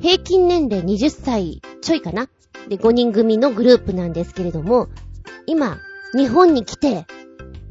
[0.00, 2.28] 平均年齢20歳ちょいかな
[2.68, 4.88] で、5人組のグループなんですけれども、
[5.46, 5.78] 今、
[6.14, 7.06] 日本に来て、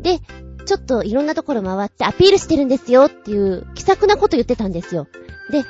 [0.02, 0.20] で、
[0.66, 5.08] ちょっといろんなところ回ってアピールしてるんですよっていう気さくなこと言ってたんですよ。
[5.50, 5.64] で、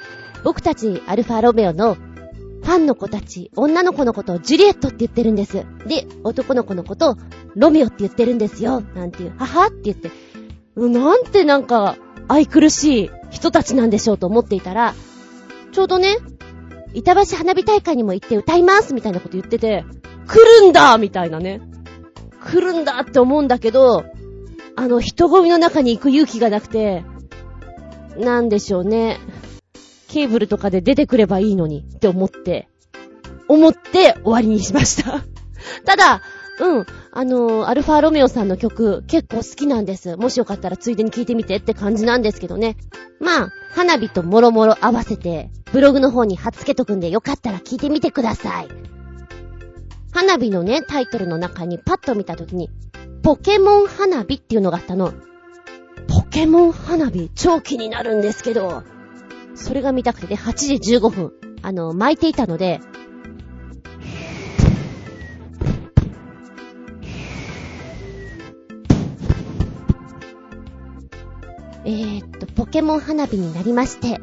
[0.44, 5.66] 僕たちアルファロメオのファンの子たち、女の子のことをジュリエットって言ってるんです。
[5.88, 7.18] で、男の子のことを
[7.56, 8.82] ロミオって言ってるんですよ。
[8.82, 10.12] なんていう、ははって言って、
[10.76, 14.94] なんてなんか愛くるしい人たちなんでしょうと思っていたら、
[15.72, 16.18] ちょうどね、
[16.94, 19.86] 板橋花火大会にも行って歌いますみたいなこと言ってて、
[20.28, 21.62] 来るんだみたいなね。
[22.44, 24.06] 来るんだって思うんだけど、
[24.76, 27.04] あの人混みの中に行く勇気がなくて、
[28.18, 29.20] なんでしょうね。
[30.08, 32.68] ケーブルとかで出てくればいいのにって思って、
[33.48, 35.24] 思って終わりにしました。
[35.86, 36.22] ただ、
[36.60, 40.16] うん、あのー、アルファロメオさんの曲結構好きなんです。
[40.16, 42.78] もしよかったらついでに聴いてみてって感じなんですけどね。
[43.20, 48.68] まあ、花火ともろもろ合わせて、ブログの方に貼っつけとくんでよかったら聴いてみてください。
[50.14, 52.70] 花火のね、タイトルの中にパッと見たときに、
[53.24, 55.14] ポケモン花火っていうのがあったの。
[56.08, 58.84] ポケモン花火超気になるんですけど、
[59.56, 62.80] それが見たくてね、8時15分、あの、巻いていたので、
[71.92, 74.22] えー、っと、ポケモン花火になりまして、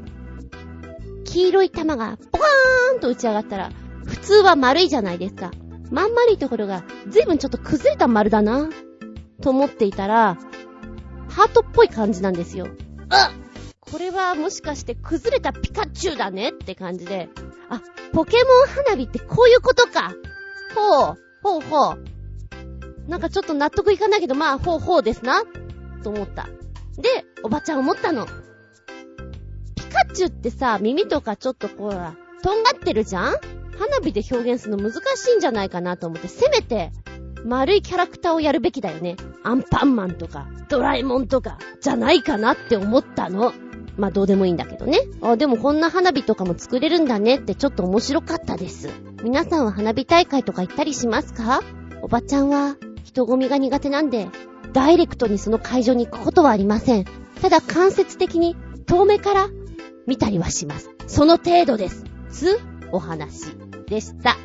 [1.26, 3.70] 黄色い玉がポカーンと打ち上がったら、
[4.06, 5.50] 普通は丸いじゃないですか。
[5.90, 8.70] まん丸いところが、ずいぶんちょっと崩れた丸だな、
[9.42, 10.38] と思っていたら、
[11.28, 12.68] ハートっぽい感じなんですよ。
[13.10, 13.32] あ
[13.80, 16.50] これはもしかして崩れたピカチュウだね？
[16.50, 17.28] って感じで、
[17.68, 20.14] あ、ポケモン花火ってこういうことか。
[20.74, 23.10] ほう、ほうほう。
[23.10, 25.42] なんかちょっと納得いかないけど、まあ、ほうほうですな。
[26.02, 26.48] と思った。
[26.98, 28.26] で、おばちゃん思ったの。
[29.76, 33.34] ピカチュウってさ、耳とかちょっとこう、とんがってるじゃん？
[33.78, 36.90] 花火で表現するの難しいんじゃないかなと思って、せめて、
[37.44, 39.16] 丸いキャラクターをやるべきだよね。
[39.44, 43.54] アンパンマンとか、ドラえもんとか、じゃないかなって思ったの。
[43.96, 44.98] まあどうでもいいんだけどね。
[45.22, 48.90] あ、でもこんな花火とかも作れるんだねってちょっと面白かったです。
[49.22, 51.62] 皆さんは花火大会とか行ったりしますか？
[52.02, 54.28] おばちゃんは人混みが苦手なんで、
[54.72, 57.04] ダイレクトにその会場に行くことはありません。
[57.40, 59.48] ただ間接的に遠目から
[60.06, 60.90] 見たりはします。
[61.06, 62.04] その程度です。
[62.30, 62.60] つ、
[62.92, 63.56] お話
[63.88, 64.36] でした。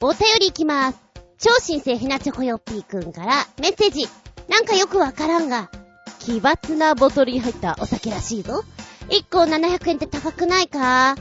[0.00, 0.98] お便りいきます。
[1.38, 4.08] 超新星ひなチョコヨッピーくんからメッセージ。
[4.48, 5.70] なんかよくわからんが、
[6.18, 8.64] 奇抜なボトルに入ったお酒らしいぞ。
[9.08, 11.16] 1個700円って高くないか？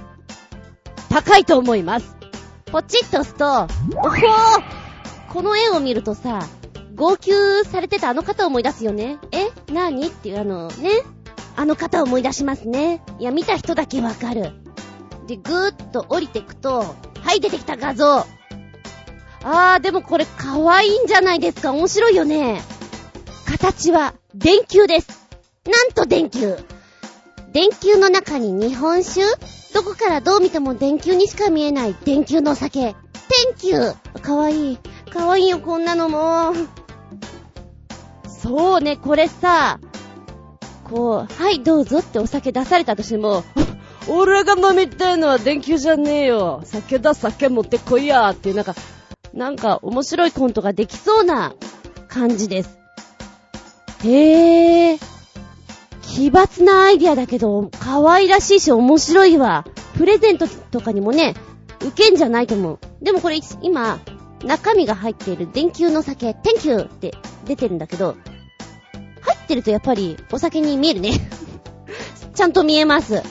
[1.09, 2.18] 高いと思います。
[2.71, 3.45] ポチッと押すと、
[3.97, 4.19] おほー
[5.33, 6.47] この絵を見るとさ、
[6.95, 7.31] 号泣
[7.65, 9.17] されてたあの方を思い出すよね。
[9.31, 9.49] え？
[9.71, 10.89] なにっていうあのね、
[11.55, 13.01] あの方を思い出しますね。
[13.19, 14.51] いや、見た人だけわかる。
[15.27, 18.25] で、ぐーっと降りてくと、はい、出てきた画像。
[19.43, 21.71] あー、でもこれ可愛いんじゃないですか。
[21.71, 22.61] 面白いよね。
[23.45, 25.07] 形は電球です。
[25.65, 26.57] なんと電球。
[27.51, 29.25] 電球の中に日本酒？
[29.73, 32.81] どこからどう見ても電球にしか見えない電球のお酒。
[32.81, 32.95] 電
[33.57, 34.79] 球かわいい。
[35.11, 36.53] かわいいよ、こんなのも。
[38.27, 39.79] そうね、これさ、
[40.89, 43.43] こう、はい、どうぞってお酒出されたとしても、
[44.07, 46.61] 俺が飲みたいのは電球じゃねえよ。
[46.65, 48.75] 酒だ、酒持ってこいやーっていう、なんか、
[49.33, 51.53] なんか面白いコントができそうな
[52.07, 52.79] 感じです。
[54.03, 55.18] へえ。
[56.19, 59.65] 奇抜なアイディアだけど、可愛らしいし面白いわ。
[59.97, 61.33] プレゼントとかにもね、
[61.79, 62.79] 受けんじゃないと思う。
[63.01, 63.99] でもこれ今、
[64.43, 67.13] 中身が入っている電球の酒、天球って
[67.45, 68.17] 出てるんだけど、
[69.21, 71.11] 入ってるとやっぱりお酒に見えるね。
[72.35, 73.23] ちゃんと見えます。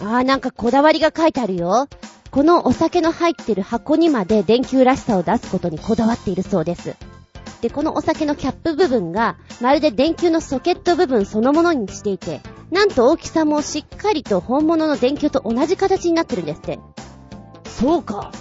[0.00, 1.86] あーなんかこだわりが書いてあるよ。
[2.32, 6.96] このお酒の入ってる箱にまで電球らしさを出すことにこだわっているそうです。
[7.62, 12.40] で、このお酒のキャップ部分が、まるで電球のソケット部分そのものにしていて、
[12.72, 16.80] なんと大きさもしっかりと本物の電球と同じ形になってるんですって。
[17.64, 18.32] そうか。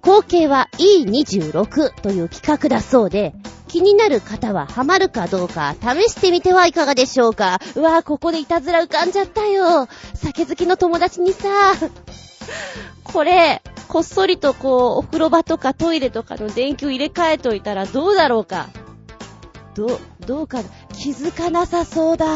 [0.00, 3.34] 合計は E26 という企画だそうで、
[3.68, 7.60] 気になる方はハマるかどうか試してみてはいかがでしょうか。
[7.76, 9.86] うわぁ、ここでいたずら浮かんじゃったよ。
[10.14, 11.48] 酒好きの友達にさ、
[13.04, 18.68] これ、こっそりとこう、お風呂場とかトイレとかの電球入れ替えといたらどうだろうか？
[19.74, 20.60] ど、どうか、
[20.94, 22.26] 気づかなさそうだ。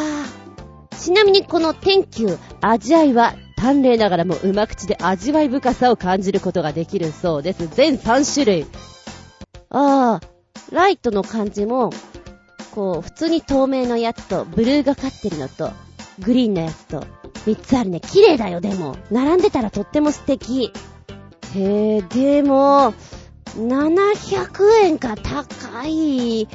[0.98, 7.68] ちなみにこの天球、味わいは淡麗ながらもうま口で味わい深さを感じることができるそうです。
[7.74, 8.66] 全3種類。
[9.70, 10.26] ああ、
[10.70, 11.90] ライトの感じも、
[12.74, 15.70] こう、普通に透明のやつと、ブルーがかってるのと、
[16.20, 17.06] グリーンのやつと、
[17.46, 18.00] 3つあるね。
[18.00, 18.96] 綺麗だよ、でも。
[19.10, 20.72] 並んでたらとっても素敵。
[21.54, 22.94] へえ、でも、
[23.56, 26.48] 700円か、高い。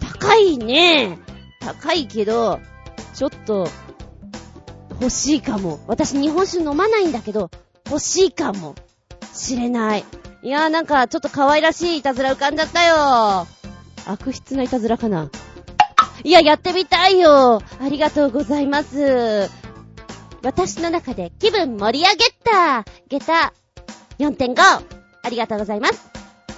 [0.00, 1.18] 高いね。
[1.60, 2.60] 高いけど、
[3.14, 3.68] ちょっと、
[5.00, 5.80] 欲しいかも。
[5.86, 7.50] 私日本酒飲まないんだけど、
[7.86, 8.74] 欲しいかも。
[9.32, 10.04] しれない。
[10.42, 13.46] いやーなんかちょっと可愛らしいいたずら浮かんじゃったよ。
[14.06, 15.30] 悪質ないたずらかな。
[16.24, 17.62] いや、やってみたいよ。
[17.80, 19.50] ありがとうございます。
[20.42, 22.84] 私の中で気分盛り上げた。
[23.08, 23.52] 下駄
[24.18, 24.54] 4.5。
[25.24, 26.10] ありがとうございます。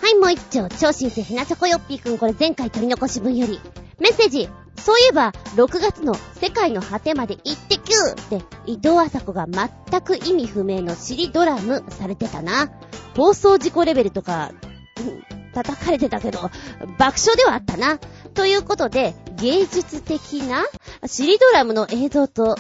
[0.03, 0.69] はい、もう一丁。
[0.69, 2.19] 超新星ひなちょこよっぴーくん。
[2.19, 3.61] これ前回取り残し分より。
[3.99, 4.49] メッセージ。
[4.77, 12.71] そういえば、6月の世界の果てまで行ってきゅーで、伊藤麻子が全く意味不明の尻ドラムされてたな。
[13.17, 14.51] 放送事故レベルとか、
[15.55, 16.39] 叩かれてたけど、
[16.99, 17.99] 爆笑ではあったな。
[18.35, 20.65] ということで、芸術的な
[21.07, 22.57] 尻ドラムの映像と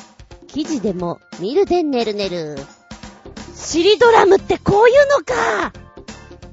[0.46, 2.56] 記事でも見るでねるねる。
[3.54, 5.72] 尻ドラムってこういうのか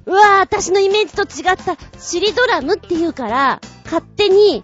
[0.05, 1.77] うわぁ、私のイメージと違った。
[1.99, 4.63] 尻ドラムって言うから、勝手に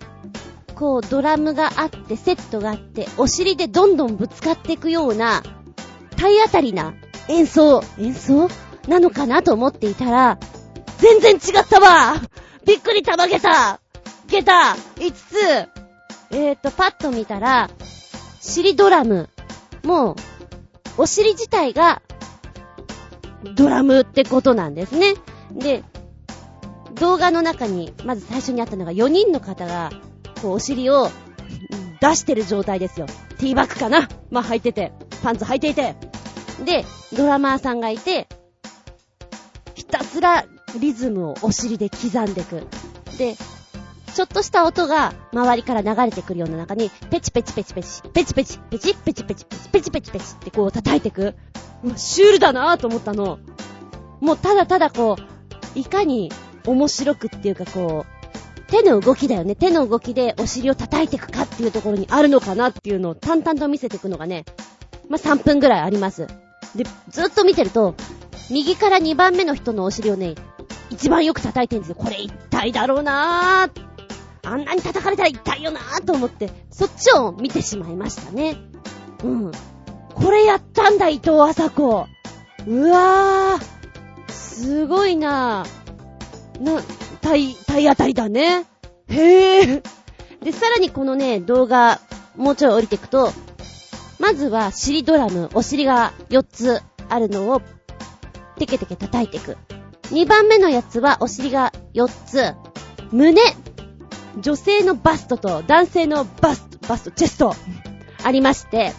[0.75, 5.43] こう、ドラムがあって、セットがあって、お尻でどんどんぶつかっていくような、
[6.19, 6.93] 体当たりな
[7.27, 8.49] 演奏、演奏？
[8.87, 10.39] なのかなと思っていたら、
[10.99, 12.15] 全然違ったわ
[12.65, 13.79] びっくりたまげた
[14.27, 15.77] 下駄 !5 つ
[16.29, 17.69] えーと、パッと見たら、
[18.41, 19.29] 尻ドラム。
[19.83, 20.15] もう、
[20.97, 22.01] お尻自体が、
[23.55, 25.13] ドラムってことなんですね。
[25.51, 25.83] で、
[26.95, 29.91] 動画の中に、まず最初にあったのが4人の方が、
[30.41, 31.09] こうお尻を
[32.01, 33.05] 出してる状態ですよ。
[33.37, 34.91] ティーバッグかなまあ、履いてて、
[35.23, 35.95] パンツ履いていて。
[36.65, 36.85] で、
[37.15, 38.27] ドラマーさんがいて、
[39.75, 40.45] ひたすら
[40.79, 42.67] リズムをお尻で刻んでく。
[43.17, 43.35] で、
[44.17, 51.35] ちょっとした音が周りから流れてくるような中に、ペチペチペチペチ、ペチペチ、ペチペチペチペチ、ペチペチペチってこう叩いてく。
[51.83, 53.37] うわ、シュールだなぁと思ったの。
[54.19, 55.17] もうただただこ
[55.75, 56.31] う、いかに
[56.65, 59.55] 面白くっていうかこう、手の動きだよね。
[59.55, 64.45] 手の動きでお尻を叩いていくかっていうところにあるのかなっていうのを淡々と見せていくのがね、
[65.09, 66.25] まあ、3分ぐらいあります。
[66.75, 67.93] で、ずっと見てると、
[68.49, 70.33] 右から2番目の人のお尻をね、
[70.89, 71.95] 一番よく叩いてるんですよ。
[71.95, 73.86] これ痛いだろうなぁ。
[74.47, 78.55] あんなに叩かれたら痛いよなぁと思って、そっちを見てしまいましたね。
[79.23, 79.51] うん。
[80.13, 82.07] これやったんだ、伊藤麻子。
[82.65, 84.31] うわぁ。
[84.31, 86.63] すごいなぁ。
[86.63, 86.81] な、
[87.21, 88.65] 体、体当たりだね。
[89.09, 89.83] へぇ
[90.41, 91.99] で、さらにこのね、動画、
[92.37, 93.31] もうちょい降りていくと、
[94.17, 97.61] まずは尻ドラム、お尻が4つあるのを、
[98.57, 99.57] テケテケ叩いていく。
[100.03, 102.55] 2番目のやつはお尻が4つ。
[103.11, 103.41] 胸
[104.41, 107.55] 女性のバストと男性のバスト、バスト、チェスト
[108.23, 108.93] ありまして、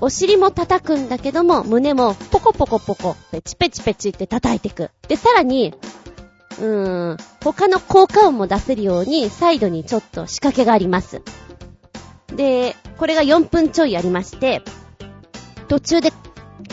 [0.00, 4.90] お尻も叩くんだけども、胸もポコポコポコ、ペチペチペチって叩いていく。
[5.06, 5.74] で、さらに、
[6.58, 11.22] うーん、他の効果音も出せるように、サイドにちょっと仕掛けがあります。
[12.34, 14.62] で、これが4分ちょいありまして、
[15.68, 16.12] 途中で、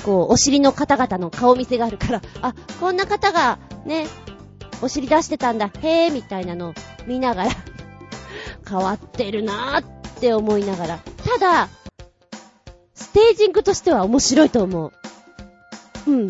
[0.03, 4.07] こう、お尻の方々の顔見せがあるから、あ、こんな方が、ね、
[4.81, 6.73] お尻出してたんだ、へー、みたいなのを
[7.05, 7.51] 見ながら
[8.67, 9.83] 変わってるなーっ
[10.19, 10.99] て思いながら。
[11.25, 11.69] ただ、
[12.93, 14.91] ステージングとしては面白いと思う。
[16.07, 16.27] うん。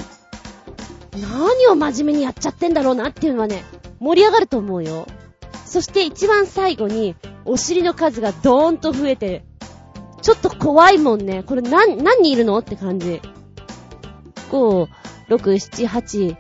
[1.18, 3.64] 何を真面目にやっちゃってんだろうなっていうのはね、
[4.00, 5.08] 盛り上がると思うよ。
[5.66, 9.44] そして一番最後に、お尻の数がドーンと増えて、
[10.22, 11.44] ちょっと怖いもんね。
[11.44, 13.22] これ何、何人いるのって感じ。
[14.52, 14.88] 5、
[15.30, 16.36] 6、7、8、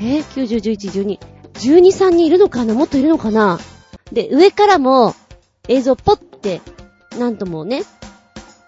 [0.00, 1.29] え ?90、11、12。
[1.60, 2.74] 12、3人いるのかな？
[2.74, 3.58] もっといるのかな？
[4.12, 5.14] で、上からも
[5.68, 6.60] 映像ポッて、
[7.18, 7.82] なんともね、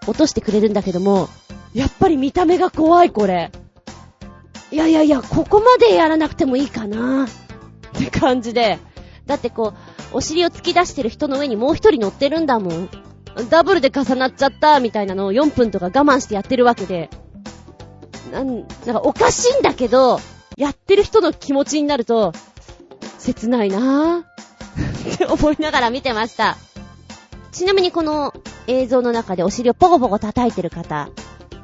[0.07, 1.29] 落としてくれるんだけども、
[1.75, 3.51] やっぱり見た目が怖い、これ。
[4.71, 7.25] いやいやいや、ここまでやらなくてもいいかな？
[7.25, 7.29] っ
[7.93, 8.79] て感じで。
[9.27, 9.75] だってこ
[10.13, 12.89] う、お尻を突き出してる人の上にもう一人乗ってるんだもん。
[13.49, 17.09] ダブルで重なっちゃったみたいなのを4分とか我慢してやってるわけで。
[18.31, 20.21] なん、なんかおかしいんだけど、
[20.57, 22.33] やってる人の気持ちになると、
[23.23, 26.57] 切ないなぁって思いながら見てました。
[27.53, 28.35] ちなみにこの
[28.67, 31.09] 映像の中でお尻をポコポコ叩いてる方、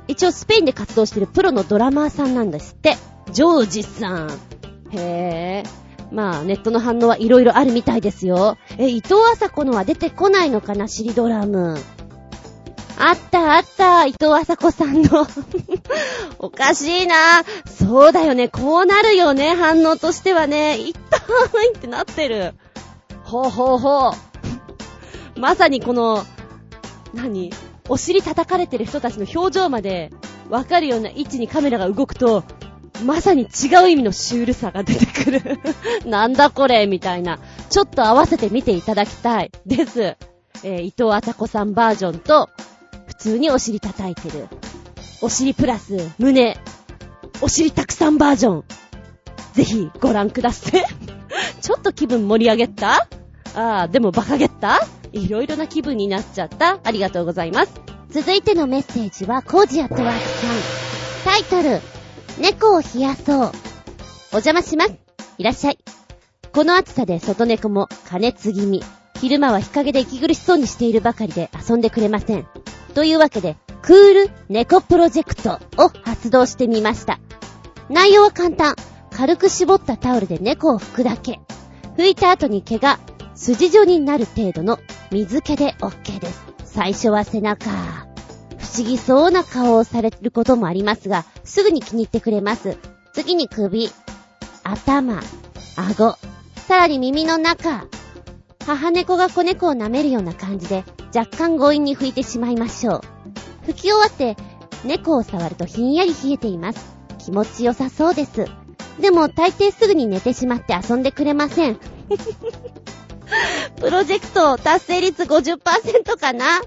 [0.07, 2.97] 一応スペインで活動してるプロのドラマーさんなんですって。
[3.33, 4.31] ジョージさん。
[4.93, 8.57] へぇまあ、ネットの反応はいろいろあるみたいですよ。
[8.79, 11.77] え、伊藤麻子のは出てこないのかな、シリドラム。
[13.01, 15.27] あったあった、伊藤麻子さんの
[16.41, 17.15] おかしいな。
[17.67, 20.79] そうだよね、こうなるよね、反応としてはね。
[20.79, 22.55] いったーいってなってる。
[23.23, 24.11] ほうほうほ
[25.37, 25.41] う。
[25.41, 26.25] まさにこの、
[27.15, 27.53] 何？
[27.89, 30.13] お尻叩かれてる人たちの表情まで
[30.51, 32.43] わかるような位置にカメラが動くと、
[33.05, 35.61] まさに違う意味のシュールさが出てくる
[36.05, 37.39] なんだこれみたいな。
[37.71, 39.53] ちょっと合わせて見ていただきたい。
[39.67, 40.17] です。
[40.65, 42.51] えー、伊藤あたこさんバージョンと、
[43.09, 44.47] 普通にお尻叩いてる。
[45.21, 46.57] お尻プラス胸。
[47.41, 48.65] お尻たくさんバージョン。
[49.55, 50.85] ぜひご覧ください。
[51.61, 53.09] ちょっと気分盛り上げた？
[53.55, 54.81] ああ、でも馬鹿げった？
[55.13, 56.79] いろいろな気分になっちゃった？
[56.85, 57.73] ありがとうございます。
[58.11, 61.33] 続いてのメッセージは、コージアットワークさん。
[61.33, 61.81] タイトル、
[62.39, 63.53] 猫を冷やそう。
[64.33, 64.93] お邪魔します。
[65.39, 65.79] いらっしゃい。
[66.53, 68.83] この暑さで外猫も加熱気味。
[69.21, 72.47] 昼間は日陰で息苦しそうにしているばかりで遊んでくれません。
[72.95, 77.19] というわけで、クール猫プロジェクトを発動してみました。
[77.89, 78.75] 内容は簡単。
[79.11, 81.41] 軽く絞ったタオルで猫を拭くだけ。
[81.97, 83.01] 拭いた後に毛が
[83.35, 84.79] 筋状になる程度の
[85.11, 86.45] 水気で OK です。
[86.65, 87.71] 最初は背中。
[88.59, 92.77] 不思議そうな顔をされることもありますが、すぐに気に入ってくれます。
[93.13, 93.91] 次に首、
[94.63, 95.21] 頭、
[95.77, 96.17] 顎、
[96.67, 97.87] さらに耳の中。
[98.67, 100.85] 母猫が子猫を舐めるような感じで、
[101.15, 103.01] 若干強引に拭いてしまいましょう。
[103.69, 104.37] 拭き終わって、
[104.85, 106.97] 猫を触るとひんやり冷えています。
[107.19, 108.47] 気持ちよさそうです。
[109.01, 111.79] でも大抵すぐに寝てしまって遊んでくれません。
[113.81, 116.61] プロジェクト達成率50%かな？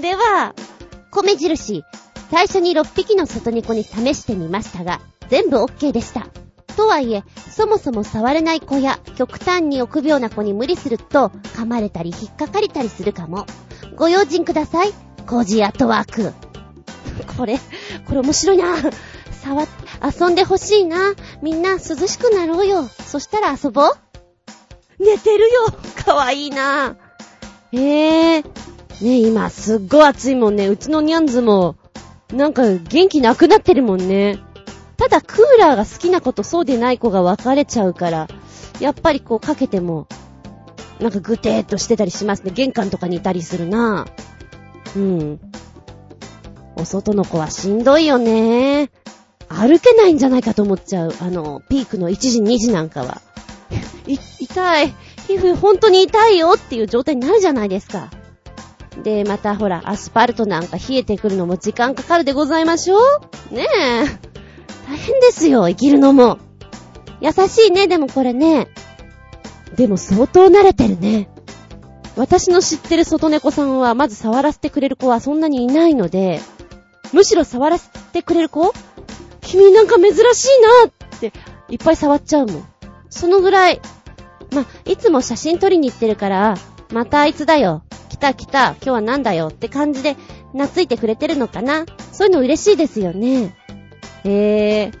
[0.00, 0.54] では、
[1.10, 1.84] 米印、
[2.30, 6.26] 最初に6匹の外猫に試してみましたが、全部 OK でした。
[6.76, 13.46] とはいえ、そもそも触れない子や極端に臆病な子に無理すると噛まれたり引っかかれたりするかも。
[14.00, 14.94] ご用心ください。
[15.26, 16.32] コジアトワーク。
[17.36, 17.58] これ、
[18.06, 18.64] これ面白いな。
[19.42, 19.72] 触って、
[20.18, 21.12] 遊んでほしいな。
[21.42, 22.84] みんな涼しくなろうよ。
[22.84, 23.90] そしたら遊ぼう。
[24.98, 25.66] 寝てるよ。
[26.02, 26.96] かわいいな。
[27.72, 28.42] へえ。
[28.42, 28.48] ね
[29.02, 30.68] 今すっごい暑いもんね。
[30.68, 31.76] うちのニャンズも、
[32.32, 34.38] なんか元気なくなってるもんね。
[34.96, 38.28] ただクーラーが好きな子とそうでない子が分かれちゃうから、
[38.80, 40.06] やっぱりこうかけても、
[41.00, 42.52] なんかぐてーっとしてたりしますね。
[42.54, 44.06] 玄関とかにいたりするな。
[44.96, 45.40] うん。
[46.76, 48.90] お外の子はしんどいよね。
[49.48, 51.14] 歩けないんじゃないかと思っちゃう。
[51.20, 53.20] あの、ピークの1時2時なんかは。
[54.06, 54.94] い、痛い。
[55.26, 58.10] 皮膚本当に痛いよっていう状態になるじゃないですか。
[59.02, 64.30] で、またほら、アスファルトなんか冷えてくるのも時間かかるでございましょうねえ。
[64.88, 66.38] 大変ですよ、生きるのも。
[67.20, 68.68] 優しいね、でもこれね。
[69.76, 71.28] でも相当慣れてるね。
[72.16, 76.40] 私の知ってる外猫さんはまず触らせてくれる子はそんなにいないので、
[77.12, 78.72] むしろ触らせてくれる子？
[79.40, 80.48] 君なんか珍しい
[80.82, 81.32] なって
[81.68, 82.68] いっぱい触っちゃうもん。
[83.08, 83.80] そのぐらい。
[84.52, 86.56] ま、いつも写真撮りに行ってるから、
[86.92, 87.82] またあいつだよ。
[88.08, 90.16] 来た来た、今日はなんだよって感じで、
[90.52, 93.56] 懐いてくれてるのかなそういうの嬉しいですよね。
[94.24, 94.92] へえ。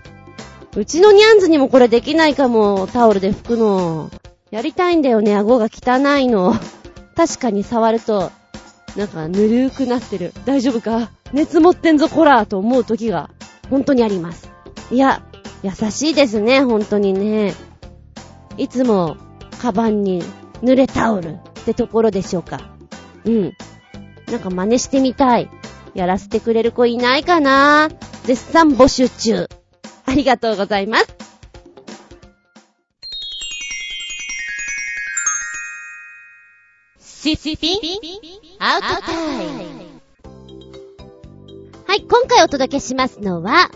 [0.76, 4.10] うちのニャンズにもこれできないかも、タオルで拭くの。
[4.50, 6.54] やりたいんだよね、顎が汚いの。
[7.16, 8.30] 確かに触ると、
[8.96, 10.32] なんかぬるーくなってる。
[10.44, 11.10] 大丈夫か？
[11.32, 13.30] 熱持ってんぞ、こらと思う時が、
[13.68, 14.50] 本当にあります。
[14.90, 15.22] いや、
[15.62, 17.54] 優しいですね、本当にね。
[18.56, 19.16] いつも、
[19.60, 20.22] カバンに
[20.62, 22.60] 濡れタオルってところでしょうか。
[23.24, 23.52] うん。
[24.30, 25.48] なんか真似してみたい。
[25.94, 27.88] やらせてくれる子いないかな
[28.24, 29.48] 絶賛募集中。
[30.06, 31.19] ありがとうございます。
[37.22, 37.78] シシピン
[38.60, 39.62] アウトタイム。
[41.86, 43.70] はい、今回お届けしますのは、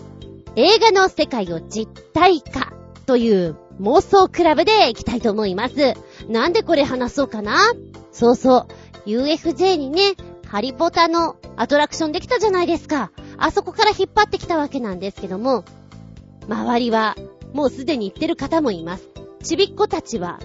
[0.57, 2.73] 映画の世界を実体化
[3.05, 5.93] という妄想クラブで行きたいと思います。
[6.27, 7.59] なんでこれ話そうかな？
[8.13, 8.67] そうそ
[9.05, 10.15] う、UFJ にね、
[10.47, 13.13] ハリポタのアトラクションできたじゃないですか。
[13.37, 15.67] あそこから引っ張ってきたわけなんですけども、
[16.49, 17.15] 周りは、
[17.53, 19.07] もうすでに行ってる方もいます。
[19.43, 20.41] ちびっ子たちは、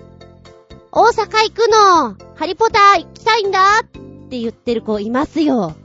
[0.92, 3.84] 大阪行くのハリポター行きたいんだっ
[4.30, 5.76] て言ってる子いますよ。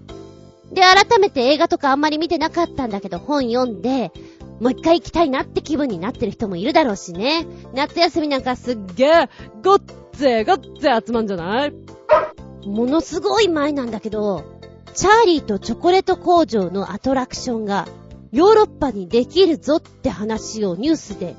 [0.72, 4.12] で、改めて映画とかあんまり見てなかったんだけど、本読んで、
[4.61, 7.46] もう一回行きたいなって気分になってる人もいるだろうしね。
[7.74, 9.28] 夏休みなんかすっげー、
[9.62, 9.82] ごっ
[10.12, 11.72] つえごっつえ集まんじゃない？
[12.66, 14.42] ものすごい前なんだけど、
[14.94, 17.86] チャーリーとチョコレート工場のアトラクションが
[18.32, 21.36] ヨーロッパにできるぞって話をニュースで、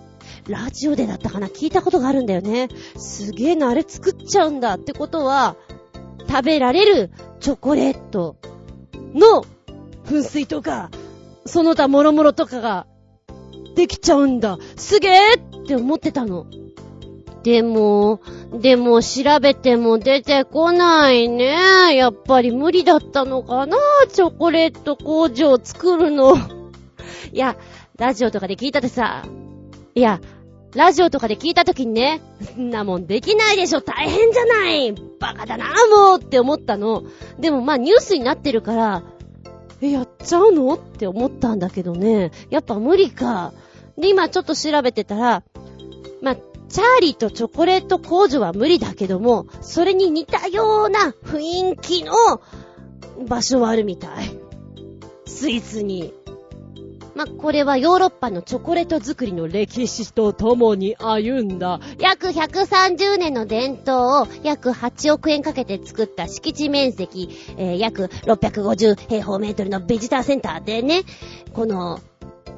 [0.48, 1.48] ラジオでだったかな？
[1.48, 2.70] 聞いたことがあるんだよね。
[2.98, 5.56] すげえな、あれ作っちゃうんだってことは、
[6.28, 8.36] 食べられるチョコレート
[9.14, 9.46] の
[10.06, 10.92] 噴水とか、
[11.46, 12.88] その他諸々とかが
[13.76, 14.58] できちゃうんだ。
[14.76, 16.46] すげえって思ってたの。
[17.44, 18.22] でも、
[18.60, 21.96] でも調べても出てこないね。
[21.96, 23.78] やっぱり無理だったのかな？
[24.12, 26.36] チョコレート工場作るの。
[27.32, 27.56] いや、
[27.98, 29.24] ラジオとかで聞いたってさ、
[29.94, 30.20] いや、
[30.76, 32.22] ラジオとかで聞いた時にね、
[32.54, 37.04] そんなもんできないでしょ大変じゃないバカだなもうって思ったの。
[37.40, 39.04] でもまあニュースになってるから、
[39.82, 40.74] え、やっちゃうの？
[40.74, 42.32] って思ったんだけどね。
[42.50, 43.54] やっぱ無理か。
[43.98, 45.44] で、今ちょっと調べてたら、
[46.22, 52.14] まあ、チャーリーとチョコレート工場は無理だけども、それに似たような雰囲気の
[53.28, 54.30] 場所はあるみたい。
[55.26, 56.14] スイスに。
[57.16, 71.04] まあ、これはヨーロッパのチョコレート作りの歴史と共に歩んだ、約130年の伝統を約8億円かけて作った敷地面積、えー、約650平方メートルのビジターセンターでね、
[71.54, 72.02] この、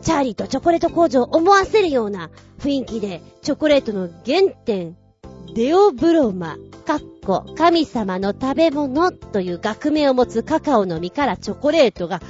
[0.01, 4.97] チャーリーとチョコレート工場を思わせるような雰囲気で、チョコレートの原点、
[5.53, 12.21] デオブロマ、かっこ、神様の食べ物という学名を持つカカオの実からチョコレートが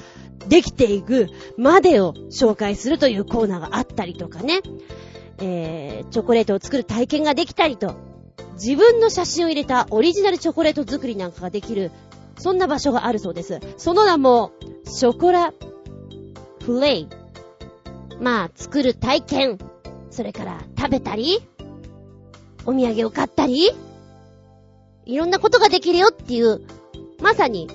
[0.47, 1.27] できていく
[1.57, 4.61] までを紹介するというコーナーがあったりとかね、
[5.39, 7.95] えー、チョコレートを作る体験ができたりと、
[8.53, 11.91] 自分の写真を入れたオリジナルチョコレート作りなんかができる、
[12.37, 13.59] そんな場所があるそうです。
[13.77, 14.51] その名も、
[14.85, 15.53] ショコラ、
[16.59, 17.07] プレイ。
[18.19, 19.57] まあ、作る体験。
[20.09, 21.39] それから食べたり、
[22.65, 23.69] お土産を買ったり、
[25.05, 26.61] いろんなことができるよっていう、
[27.21, 27.69] まさに、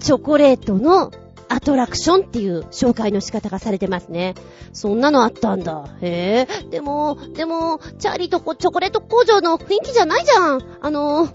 [0.00, 1.10] チョコレートの
[1.48, 4.34] アトラクションっていう紹介の仕方がされてますね。
[4.72, 5.88] そんなのあったんだ。
[6.00, 6.68] へえ。
[6.70, 10.60] でも、でも、チャーリーとこチョコレート工場の雰囲気じゃないじゃん。
[10.80, 11.28] あの、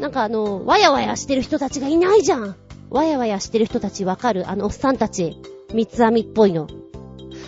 [0.00, 2.56] なんかあの、わやわやしてる人たちがいないじゃん。
[2.90, 5.40] わやわやしてる人たちわかるあのおっさんたち。
[5.74, 6.68] 三つ編みっぽいの。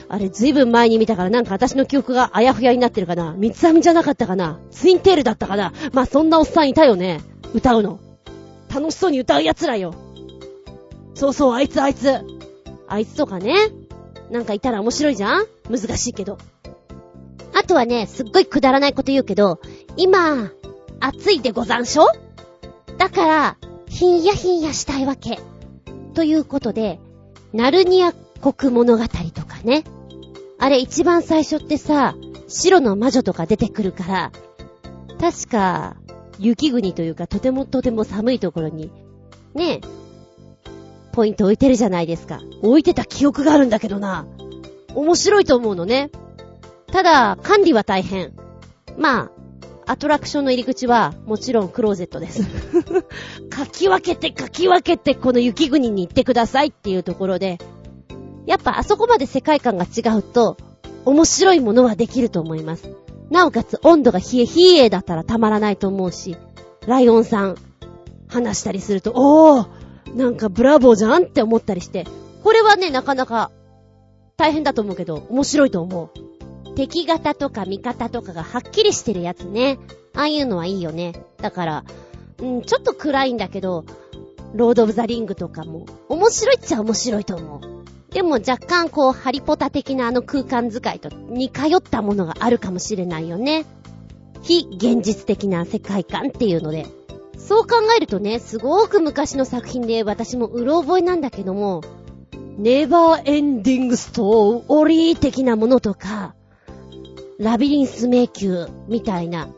[0.08, 3.34] あれ、ずいぶん前に見たからなんか私の記憶があやふやになってるかな。
[3.38, 4.58] 三つ編みじゃなかったかな。
[4.70, 5.72] ツインテールだったかな。
[5.92, 7.20] まあ、そんなおっさんいたよね。
[7.54, 8.00] 歌うの。
[8.74, 9.94] 楽しそうに歌う奴らよ。
[11.14, 12.20] そうそう、あいつあいつ。
[12.86, 13.54] あいつとかね。
[14.30, 15.46] なんかいたら面白いじゃん？
[15.70, 16.38] 難しいけど。
[17.54, 19.60] あとはね、すっごいくだらないこと言うけど、
[19.96, 20.50] 今、
[21.00, 22.06] 暑いでござんしょ？
[22.98, 23.56] だから、
[23.88, 25.40] ひんやひんやしたいわけ。
[26.14, 27.00] ということで、
[27.52, 29.84] ナルニア国物語とかね。
[30.58, 32.14] あれ一番最初ってさ、
[32.46, 34.32] 白の魔女とか出てくるから、
[35.20, 35.96] 確か、
[36.38, 38.90] 雪国というかとてもとても寒いところに、
[39.54, 39.80] ね、
[41.12, 42.40] ポイント置いてるじゃないですか。
[42.62, 44.26] 置いてた記憶があるんだけどな。
[44.94, 46.10] 面白いと思うのね。
[46.92, 48.32] ただ、管理は大変。
[48.98, 49.30] ま
[49.86, 52.42] あ、アトラクションの入り口は、もちろんクローゼットです。
[53.50, 57.58] かき分けてかき分けて、この雪国に行ってくださいっていうところで、
[58.46, 60.56] やっぱあそこまで世界観が違うと、
[61.04, 62.88] 面白いものはできると思います。
[63.30, 66.36] なおかつ温度が冷え冷えだったらたまらないと思うし、
[66.86, 67.56] ライオンさん、
[68.28, 69.79] 話したりすると、おー
[70.14, 72.06] なんかブラボーじゃんって思ったりして、
[72.42, 73.50] これはね、なかなか
[74.36, 76.74] 大変だと思うけど、面白いと思う。
[76.74, 79.78] 敵型とか味方とかがはっきりしてるやつね。
[80.14, 81.12] ああいうのはいいよね。
[81.38, 81.84] だから、
[82.38, 83.84] うん、ちょっと暗いんだけど、
[84.54, 87.60] ロード・オブ・ザ・リングとかも、面白いっちゃ面白いと思う。
[88.12, 93.64] でも若干こう、ハリポタ的なあの空間使いと似通ったものがあるかもしれないよね。
[94.42, 96.86] 非現実的な世界観っていうので。
[97.50, 101.80] そう考えるとね、すごく昔の作品で私もうろ覚えなんだけども、
[102.58, 106.36] ネバーエンディングストーリー的なものとか、
[107.40, 109.48] ラビリンス迷宮みたいな、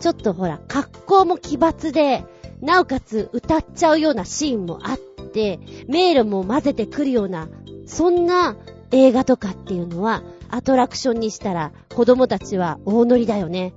[0.00, 2.24] ちょっとほら、格好も奇抜で、
[2.62, 7.50] なおかつ歌っちゃうようなシーンもあって、迷路も混ぜてくるような、
[7.84, 8.56] そんな
[8.90, 13.74] 映画とかっていうのは、アトラクションにしたら子供たちは大乗りだよね。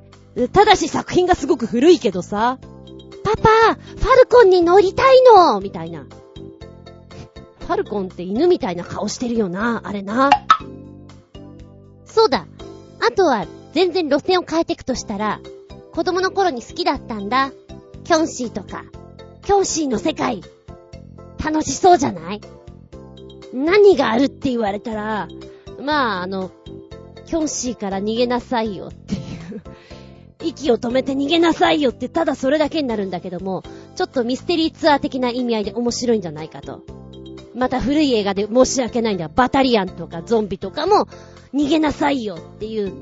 [0.54, 2.58] ただし作品がすごく古いけどさ、
[3.24, 6.06] パパ、ファルコンに乗りたいのみたいな。
[7.60, 10.30] ファルコンって犬みたいな顔してるよな、あれな。
[12.06, 12.46] そうだ。
[13.00, 15.40] あとは、全然路線を変えていくとしたら、
[15.94, 17.52] 子供の頃に好きだったんだ。
[18.04, 18.84] キョンシーとか。
[19.44, 20.42] キョンシーの世界。
[21.44, 22.42] 楽しそうじゃない？
[23.54, 25.28] 何があるって言われたら、
[25.80, 26.52] まあ、あの、
[27.26, 29.62] キョンシーから逃げなさいよっていう
[30.44, 33.64] 息を止めて逃げなさいよってただそれだけになるんだけども、
[33.96, 36.84] ちょっとミステリーツアー的な意味合いで面白いんじゃないかと。
[37.56, 41.08] また古い映画で申し訳ないんだバタリアンとかゾンビとかも
[41.54, 42.94] 逃げなさいよっていう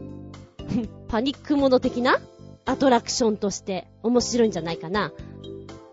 [1.08, 2.20] パニックモノ的な
[2.66, 5.12] アトラクションとして面白いんじゃないかな。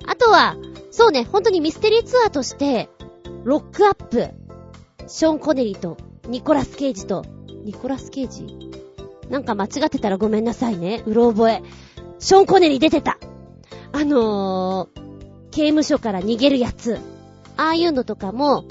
[0.07, 0.57] あとは、
[0.90, 2.88] そうね、本当にミステリーツアーとして、
[3.44, 4.28] ロックアップ、
[5.09, 5.97] ショーン・コネリーと
[6.28, 7.24] ニコラス・ケイジと、
[7.64, 8.47] ニコラス・ケイジ？
[9.31, 11.03] なんか間違ってたらごめんなさいね。
[11.07, 11.62] うろ覚え。
[12.18, 13.18] ショーン・コネリ出てた。
[13.93, 15.01] あのー、
[15.51, 16.99] 刑務所から逃げるやつ。
[17.57, 18.64] ああいうのとかも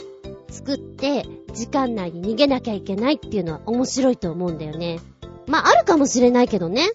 [0.50, 5.00] 作って、時間内に逃げなきゃいけないっていうのは面白いと思うんだよね。
[5.48, 6.90] まあ、あるかもしれないけどね。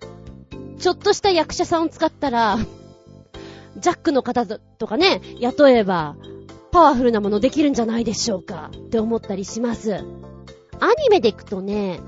[0.78, 2.58] ちょっとした役者さんを使ったら、
[3.76, 6.16] ジャックの方とかね、雇えば、
[6.72, 9.94] パワフルなものできるんじゃないでしょうかって思ったりします。
[9.94, 12.00] アニメでいくとね、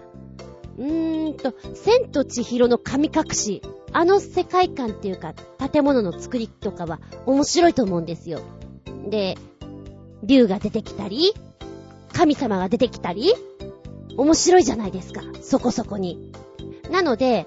[0.78, 3.62] うーんと、千と千尋の神隠し。
[3.94, 5.34] あの世界観っていうか、
[5.70, 8.40] 建物の作りとかは面白いと思うんですよ。
[9.08, 9.36] で、
[10.22, 11.34] 竜が出てきたり、
[12.12, 13.34] 神様が出てきたり、
[14.16, 15.22] 面白いじゃないですか。
[15.42, 16.32] そこそこに。
[16.90, 17.46] なので、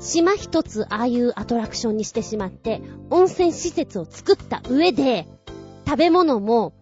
[0.00, 5.26] 島一つああいうアトラクションにしてしまって、温泉施設を作った上で、
[5.86, 6.72] 食べ物も、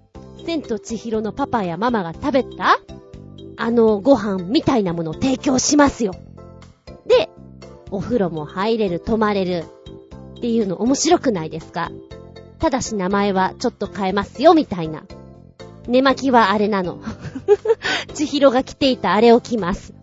[0.44, 2.78] 千と千尋のパパやママが食べた、
[3.56, 6.12] あのご飯みたいなものを提供しますよ。
[7.06, 7.30] で、
[7.90, 9.64] お風呂も入れる、泊まれる、
[10.36, 11.90] っていうの面白くないですか？
[12.58, 15.04] ただし名前はちょっと変えますよ、みたいな。
[15.86, 17.00] 寝巻きはあれなの。
[18.14, 19.94] 千尋が着ていたあれを着ます。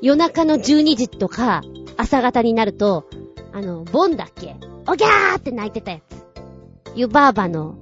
[0.00, 1.62] 夜中の12時とか、
[1.96, 3.04] 朝方になると、
[3.52, 4.56] あの、ボンだっけ？
[4.88, 6.02] おぎゃーって泣いてたやつ。
[6.96, 7.76] 湯婆婆の、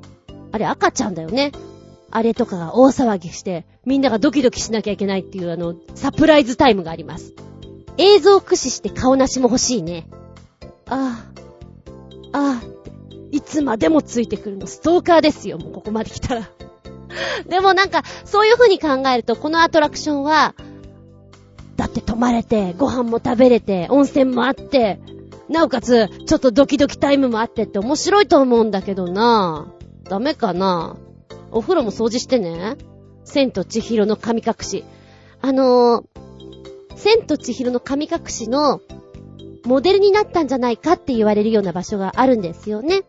[0.52, 1.52] あれ赤ちゃんだよね。
[2.10, 7.34] あれとかが大騒ぎして、みんながドキドキしなきゃいけないっていうあの、サプライズタイムがあります。
[7.98, 10.08] 映像を駆使して顔なしも欲しいね。
[10.88, 11.24] あ
[12.32, 12.62] あ、ああ、
[13.30, 16.48] いつまでもついてくるのストーカーですよ、もうここまで来たら。
[17.48, 20.54] でもなんか、そういう風に考えると、このアトラクションは、
[21.76, 25.00] だって泊まれて、ご飯も食べれて、温泉もあって、
[25.48, 31.09] なおかつ、ちょっとドキドキタイムもあってって面白いと思うんだけどなぁダメかなぁ
[31.52, 32.76] お風呂も掃除してね。
[33.24, 34.84] 千と千尋の神隠し。
[35.42, 36.04] あのー、
[36.96, 38.80] 千と千尋の神隠しの
[39.64, 43.02] モデルになったんじゃないかって言われるような場所があるんですよね。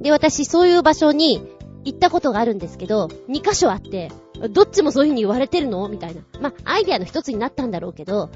[0.00, 1.42] で、私そういう場所に
[1.84, 4.10] 行ったことがあるんですけど、2箇所あって、
[4.50, 5.88] どっちもそういう風に言われてるの？
[5.88, 6.22] みたいな。
[6.40, 8.30] まあ、アイデアの一つになったんだろうけど、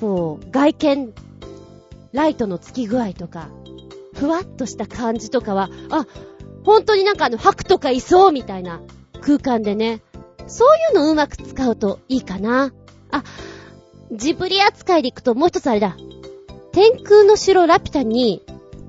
[0.00, 1.12] こう、外見、
[2.12, 3.48] ライトのつき具合とか、
[4.14, 6.06] ふわっとした感じとかは、あ、
[6.64, 8.80] 本当になんかあの、白とかいそうみたいな
[9.20, 10.00] 空間でね。
[10.46, 12.72] そういうのをうまく使うといいかな。
[13.10, 13.22] あ、
[14.12, 15.96] ジブリ扱いでいくともう一つあれだ。
[16.72, 18.42] 天空の城ラピュタに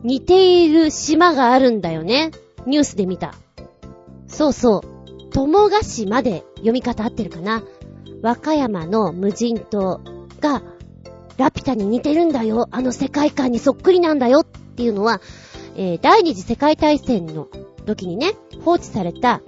[0.03, 2.31] 似ている島があるんだよね。
[2.65, 3.35] ニュースで見た。
[4.27, 5.29] そうそう。
[5.31, 7.63] 友ヶ島で読み方合ってるかな。
[8.21, 10.01] 和歌山の無人島
[10.39, 10.61] が
[11.37, 12.67] ラピュタに似てるんだよ。
[12.71, 15.21] あの世界観にそっくりなんだよっていうのは、
[15.75, 17.47] えー、第二次世界大戦の
[17.83, 19.41] 時にね、放置された、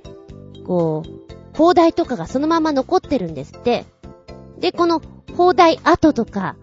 [0.65, 3.85] こう、砲台とかがそのまま残ってるんですって。
[4.59, 5.01] で、この
[5.35, 6.55] 砲台跡とか、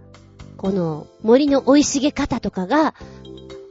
[0.57, 2.95] この森の生い茂方とかが、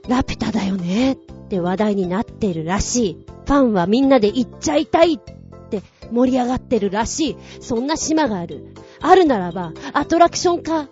[0.08, 1.16] ラピュタだよねっ
[1.48, 3.26] て話題になってるらしい。
[3.46, 5.20] ファンはみんなで行っちゃいたいっ
[5.70, 5.82] て
[6.12, 7.38] 盛り上がってるらしい。
[7.62, 8.74] そんな島がある。
[9.00, 10.90] あるならば、アトラクション化。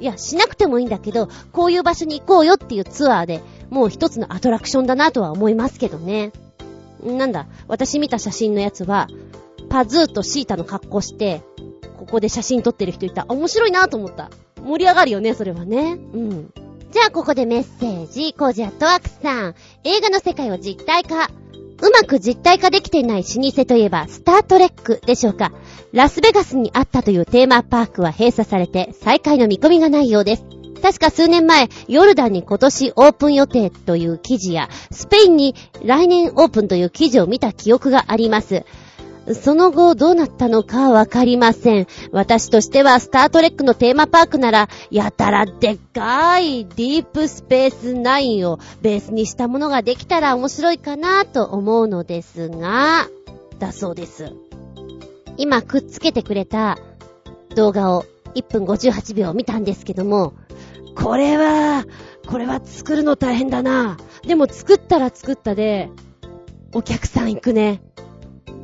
[0.00, 3.40] いや、しなくてもいいんだけど、こういう場所に行こうよっていうツアーで、
[3.70, 6.32] もう一つのアトラクションだなとは思いますけどね。
[7.02, 9.08] なんだ、私見た写真のやつは、
[9.68, 11.42] パズーとシータの格好して、
[11.98, 13.26] ここで写真撮ってる人いた。
[13.28, 14.30] 面白いなと思った。
[14.62, 15.98] 盛り上がるよね、それはね。
[16.12, 16.52] うん。
[16.92, 18.34] じゃあ、ここでメッセージ。
[18.34, 19.54] コージアットワークさん。
[19.84, 21.24] 映画の世界を実体化。
[21.24, 25.52] うまく実体化できていない老舗といえば、スタートレックでしょうか。
[25.92, 30.44] ラスベガスにあったというテーマパークは閉鎖されて、再開の見込みがないようです。
[30.82, 35.54] 確か数年前、ヨルダンに今年オープン予定という記事や、スペインに
[35.84, 38.64] 来年オープンという記事を見た記憶があります。
[39.40, 41.86] その後どうなったのかわかりません。
[42.10, 53.06] 私としてはスタートレックのテーマパークなら、やたらでっかいディープスペース9をベースにしたものができたら面白いかなと思うのですが、
[53.60, 54.32] だそうです。
[55.36, 56.78] 今くっつけてくれた
[57.54, 58.04] 動画を
[58.34, 60.34] 1分58秒見たんですけども、
[60.94, 61.84] これは、
[62.28, 63.96] これは作るの大変だな。
[64.26, 65.90] でも作ったら作ったで、
[66.74, 67.82] お客さん行くね。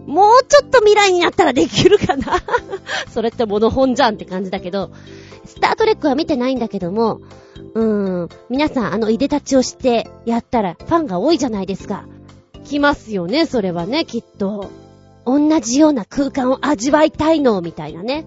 [0.06, 2.38] もうちょっと未来になったらできるかな
[3.12, 4.90] それってモノ本じゃんって感じだけど、
[5.44, 7.20] スタートレックは見てないんだけども、
[7.74, 12.06] うーん、皆さんあのいでたちをしてやったらファンが多いじゃないですか。
[12.64, 14.70] 来ますよね、それはね、きっと。
[15.26, 18.26] 同じような空間を味わいたいの、みたいなね。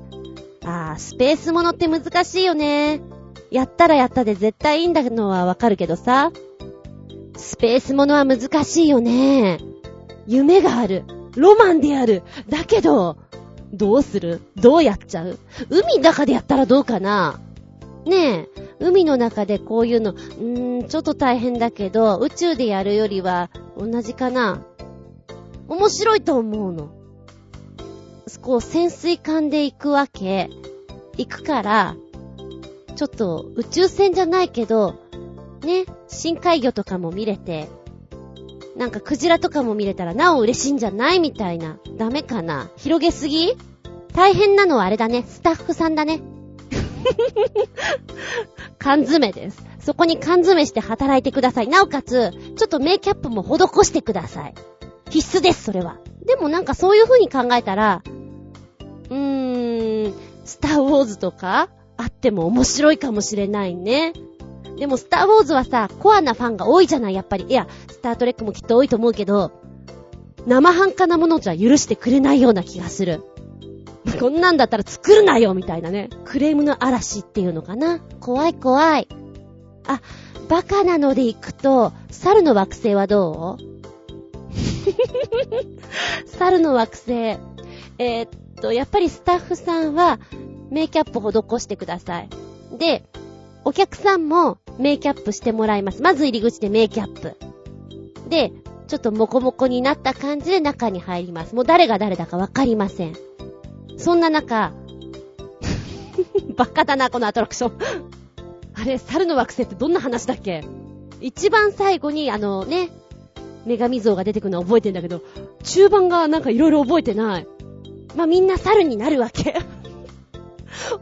[0.64, 3.02] あー、スペースものって難しいよね。
[3.52, 6.32] やったらやったで絶対いいんだのはわかるけどさ。
[7.38, 9.60] スペースものは難しいよね。
[10.26, 11.04] 夢がある。
[11.36, 12.24] ロマンである。
[12.49, 13.18] だけど、
[13.74, 14.41] どうする？
[14.56, 15.38] どうやっちゃう？
[15.70, 17.39] 海の中でやったらどうかな？
[18.06, 18.49] ねえ、
[18.80, 24.64] 海の中でこういうの、うー、ちょっと大変だけど、宇宙でやるよりは同じかな？
[25.68, 26.89] 面白いと思うの。
[28.41, 30.49] こう潜水艦で行くわけ。
[31.18, 31.95] 行くから、
[32.96, 34.96] ちょっと宇宙船じゃないけど、
[35.64, 37.70] ね、深海魚とかも見れて、
[38.76, 41.78] なんかクジラとかも見れたらなお嬉しいんじゃないみたいな。
[41.98, 43.56] ダメかな広げすぎ？
[44.14, 45.24] 大変なのはあれだね。
[45.28, 46.22] スタッフさんだね。
[48.80, 49.64] 缶詰です。
[49.80, 51.68] そこに缶詰して働いてください。
[51.68, 54.54] なおかつ、ちょっとメイキャップも施してください。
[55.10, 55.98] 必須です、それは。
[56.26, 58.04] でもなんかそういう風に考えたら、
[59.10, 60.14] うーん、
[60.46, 61.70] スターウォーズとか
[62.02, 64.14] あっても面白いかもしれないね。
[64.78, 67.45] でもスターウォーズはさ、コアなファンが多いじゃない、やっぱり。
[67.47, 69.52] いや、スタートレックもきっと多いと思うけど、
[70.47, 73.24] 生半可なものじゃ許してくれないような気がする。
[74.20, 76.10] こんなんだったら作るなよみたいなね。
[76.26, 77.99] クレームの嵐っていうのかな。
[78.20, 79.08] 怖い怖い。
[79.86, 80.02] あ、
[80.49, 83.64] バカなので行くと、猿の惑星はどう？
[86.26, 87.12] 猿の惑星。
[87.14, 88.30] えー、っ
[88.60, 90.20] と、やっぱりスタッフさんは、
[90.72, 92.30] メイキャップ施してください。
[92.80, 93.03] で、
[93.63, 96.01] お客さんもメイキャップしてもらいます。
[96.01, 97.38] まず入り口でメイキャップ。
[98.30, 98.51] で、
[98.88, 101.53] ちょっとモコモコになった感じで中に入ります。
[101.53, 103.15] もう誰が誰だかわかりません。
[103.97, 104.74] そんな中、
[106.55, 107.78] バカだな、このアトラクション
[108.74, 110.63] あれ、猿の惑星ってどんな話だっけ？
[111.19, 112.89] 一番最後に、あのね、
[113.65, 115.22] 女神像が出てくるのは覚えてんだけど、
[115.63, 117.47] 中盤がなんか色々覚えてない。
[118.15, 119.55] まあ、みんな猿になるわけ。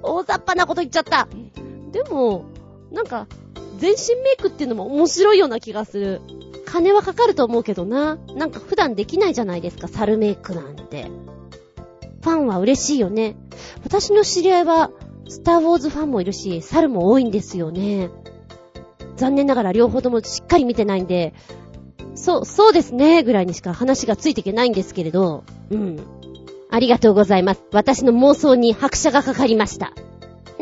[0.02, 1.28] 大雑把なこと言っちゃった。
[1.92, 2.46] でも、
[2.92, 3.28] なんか、
[3.78, 6.22] 全身メイクっていうのも面白いような気がする。
[6.66, 8.18] 金はかかると思うけどな。
[8.36, 11.08] なんか普段できないじゃないですか、猿メイクなんて。
[12.22, 13.38] ファンは嬉しいよね。
[13.84, 14.92] 私の知り合いは、
[15.28, 18.10] スターウォーズファンもいるし、猿も多いんですよね。
[19.16, 21.34] 残念ながら両方ともしっかり見てないんで、
[22.16, 26.00] そう、そうですね、ぐらいにしか話がついていけないんですけれど、うん。
[26.80, 27.64] ありがとうございます。
[27.74, 29.92] 私の妄想に拍車がかかりました。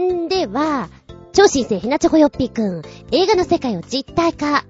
[0.02, 0.90] んでは、
[1.32, 4.62] 超新星ひなチョコヨッピーくん、映画の世界を実体化。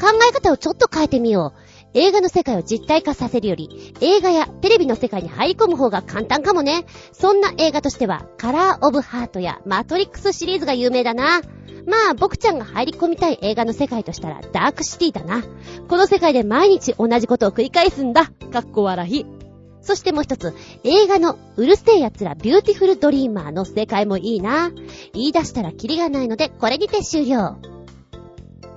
[0.00, 1.60] 考え方をちょっと変えてみよう。
[1.94, 6.84] 映画の世界を実体化させるより、映画やテレビの世界に入り込む方が簡単かもね。
[7.12, 11.42] そんな映画としては、カラーオブハートやマトリックスシリーズが有名だな。
[11.86, 15.44] まあ、僕ちゃんが入り込みたい映画の世界としたら、ダークシティだな。
[15.88, 18.32] この世界で毎日同じことを繰り返すんだ。
[18.52, 19.47] かっこ笑い。
[19.88, 20.52] そしてもう一つ、
[20.84, 24.70] 映画のうる星やつらビューティフルドリーマーの世界もいいな。
[25.14, 27.38] 言い出したらキリがないので、これにて終了。
[27.38, 27.56] あ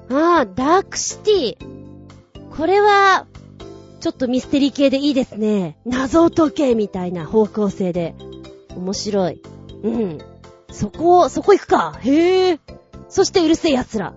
[0.10, 2.56] あ、ダークシティ。
[2.56, 3.28] これは、
[4.00, 5.78] ちょっとミステリー系でいいですね。
[5.86, 8.16] 謎を解けみたいな方向性で。
[8.78, 9.42] 面白い。
[9.84, 10.18] うん。
[10.72, 12.00] そこ、そこ行くか。
[12.00, 12.60] へえ。
[13.10, 14.14] そしてうる星やつら。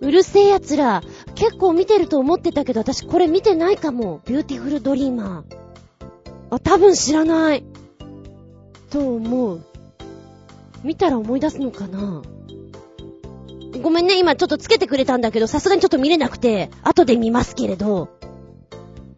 [0.00, 1.02] うる星やつら。
[1.34, 4.20] 結構見てると思ってたけど、私これ見てないかも。
[4.28, 5.65] ビューティフルドリーマー。
[6.50, 7.64] あ、多分知らない。
[8.90, 9.60] と思う。
[10.84, 12.22] 見たら思い出すのかな
[13.82, 18.08] ごめんね、今ちょっとつけてくれたんだけど、さすがにちょっと見れなくて、後で見ますけれど。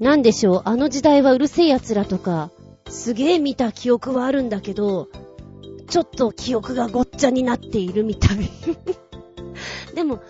[0.00, 2.50] なんでしょう、あの時代はうるせえ奴らとか、
[2.88, 5.08] すげえ見た記憶はあるんだけど、
[5.88, 8.38] ちょっと記憶がごっちゃになっているみたい。
[9.94, 10.20] でも、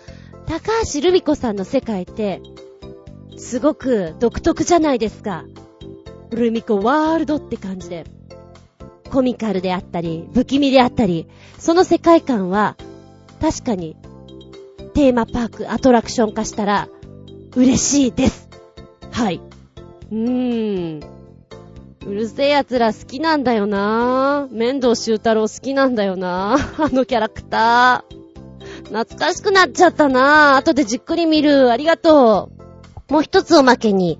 [0.47, 2.41] 高橋留美子さんの世界って、
[3.37, 5.45] すごく独特じゃないですか。
[6.35, 8.05] ルミ子ワールドって感じで。
[9.09, 11.27] コミカルであったり、不気味であったり、
[11.57, 12.77] その世界観は、
[13.41, 13.95] 確かに、
[14.93, 16.87] テーマパーク、アトラクション化したら、
[17.55, 18.49] 嬉しいです。
[19.11, 19.41] はい。
[20.11, 21.19] うーん。
[22.05, 28.19] うるせえ奴ら好きなんだよな面倒修太郎好きなんだよなあのキャラクター。
[28.85, 30.55] 懐かしくなっちゃったなぁ。
[30.55, 31.71] 後でじっくり見る。
[31.71, 32.49] ありがと
[33.09, 33.13] う。
[33.13, 34.17] もう一つおまけに、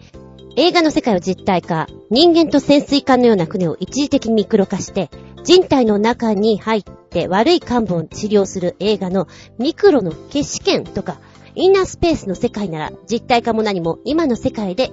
[0.62, 5.10] 映画の世界を実体化、人間と潜水艦のような船を一時的にミクロ化して、
[5.46, 11.22] 人体の中に入って悪い幹部を治療する映画のミクロの決死権とか、
[11.56, 14.92] インナースペースの世界なら実体化も何も今の世界で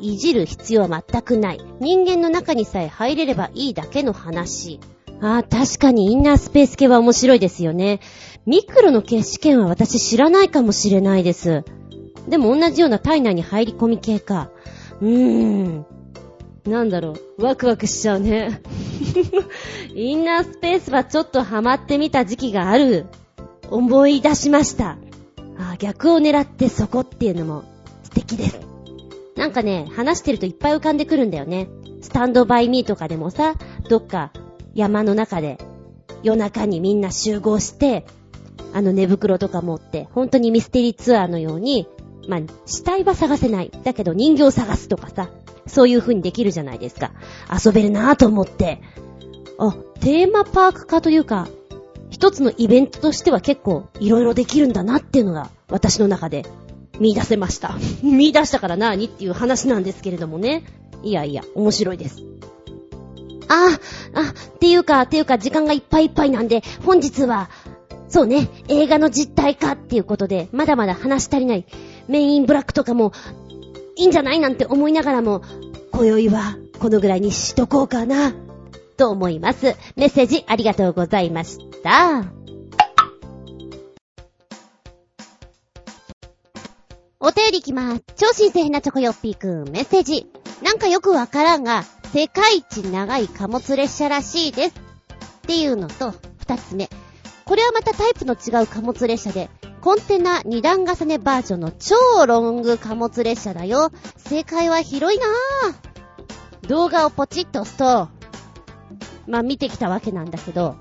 [0.00, 1.60] いじる必要は全くない。
[1.80, 4.80] 人間の中にさえ入れればいいだけの話。
[5.22, 8.00] ああ、確かにインナースペース系は面白いですよね。
[8.44, 11.64] ミクロの決死権は私知らないかもしれないです。
[12.28, 14.50] でも同じような体内に入り込み系か。
[15.00, 15.86] うーん。
[16.64, 17.42] なんだろう。
[17.42, 18.62] ワクワクしちゃうね。
[19.94, 23.06] インナースペースはちょっとハマってみた時期がある。
[23.70, 24.96] 思い出しました。
[25.58, 27.64] あ逆を狙ってそこっていうのも
[28.02, 28.60] 素敵です。
[29.36, 31.68] なんかね、話してるといっぱい浮かんでくるんだよね。
[32.00, 33.54] スタンドバイミーとかでもさ、
[33.88, 34.32] どっか
[34.74, 35.58] 山の中で
[36.22, 38.06] 夜中にみんな集合して、
[38.72, 41.86] あの寝袋とか持って、本当にミステリーツアーのように、
[42.28, 43.70] まあ、死体は探せない。
[43.84, 45.30] だけど人形を探すとかさ、
[45.66, 47.12] そういう風にできるじゃないですか。
[47.64, 48.80] 遊べるなぁと思って。
[49.58, 51.48] あ、テーマパーク化というか、
[52.10, 56.44] 一つのイベントとしては結構いろいろできるんだなっていうのが私の中で
[57.00, 57.76] 見出せました。
[58.02, 60.64] 見出したから何っていう話なんですけれどもね。
[61.02, 62.22] いやいや、面白いです。
[63.48, 63.78] あ、
[64.14, 64.20] あ、
[64.54, 67.50] っていうか、っていうか、時間がいっぱいいっぱいなんで、本日は、
[68.08, 71.66] そうね、映画の実体化っていうことで、まだまだ話し足りない、
[72.08, 73.12] メインブラックとかも、
[73.96, 75.42] いいんじゃないなんて思いながらも、
[75.92, 78.32] 今宵は、このぐらいにしとこうかな、
[78.96, 79.76] と思います。
[79.96, 82.24] メッセージありがとうございました。
[87.20, 88.02] お便りいきます。
[88.16, 90.26] 超新鮮なチョコヨッピーくん、メッセージ。
[90.62, 94.74] なんかよくわからんが、世界一長い貨物列車らしいです。
[94.74, 96.90] っていうのと、二つ目。
[97.46, 99.48] これはまたタイプの違う貨物列車で、
[99.84, 101.94] コンテナ二段重ねバージョンの超
[102.26, 103.90] ロング貨物列車だよ。
[104.16, 106.66] 正解は広いなぁ。
[106.66, 108.08] 動画をポチッと押すと、
[109.26, 110.76] まあ見てきたわけなんだけど、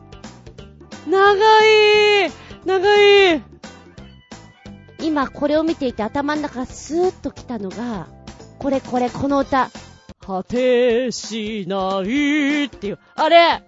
[1.05, 2.31] 長い
[2.63, 3.43] 長い
[5.01, 8.07] 今これを見ていて頭の中スーッと来たのが、
[8.57, 9.69] これこれこの歌。
[10.25, 13.63] 果てしないっていう、あれ？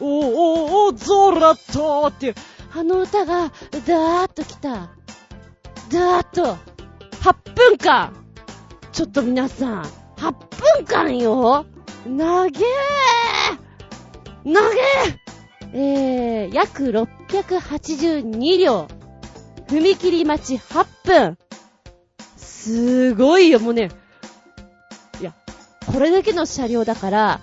[0.00, 2.34] おおお、ゾラットっていう、
[2.74, 4.90] あの歌が、ダーッと来た。
[5.90, 6.56] ダーッと、
[7.20, 8.14] 8分間
[8.92, 9.82] ちょっと皆さん、
[10.16, 10.32] 8
[10.76, 11.66] 分間よ
[12.06, 15.22] なげーなげー
[15.74, 18.88] えー、約682両。
[19.68, 21.38] 踏切待ち8分。
[22.36, 23.90] すごいよ、もうね。
[25.20, 25.34] いや、
[25.92, 27.40] これだけの車両だから、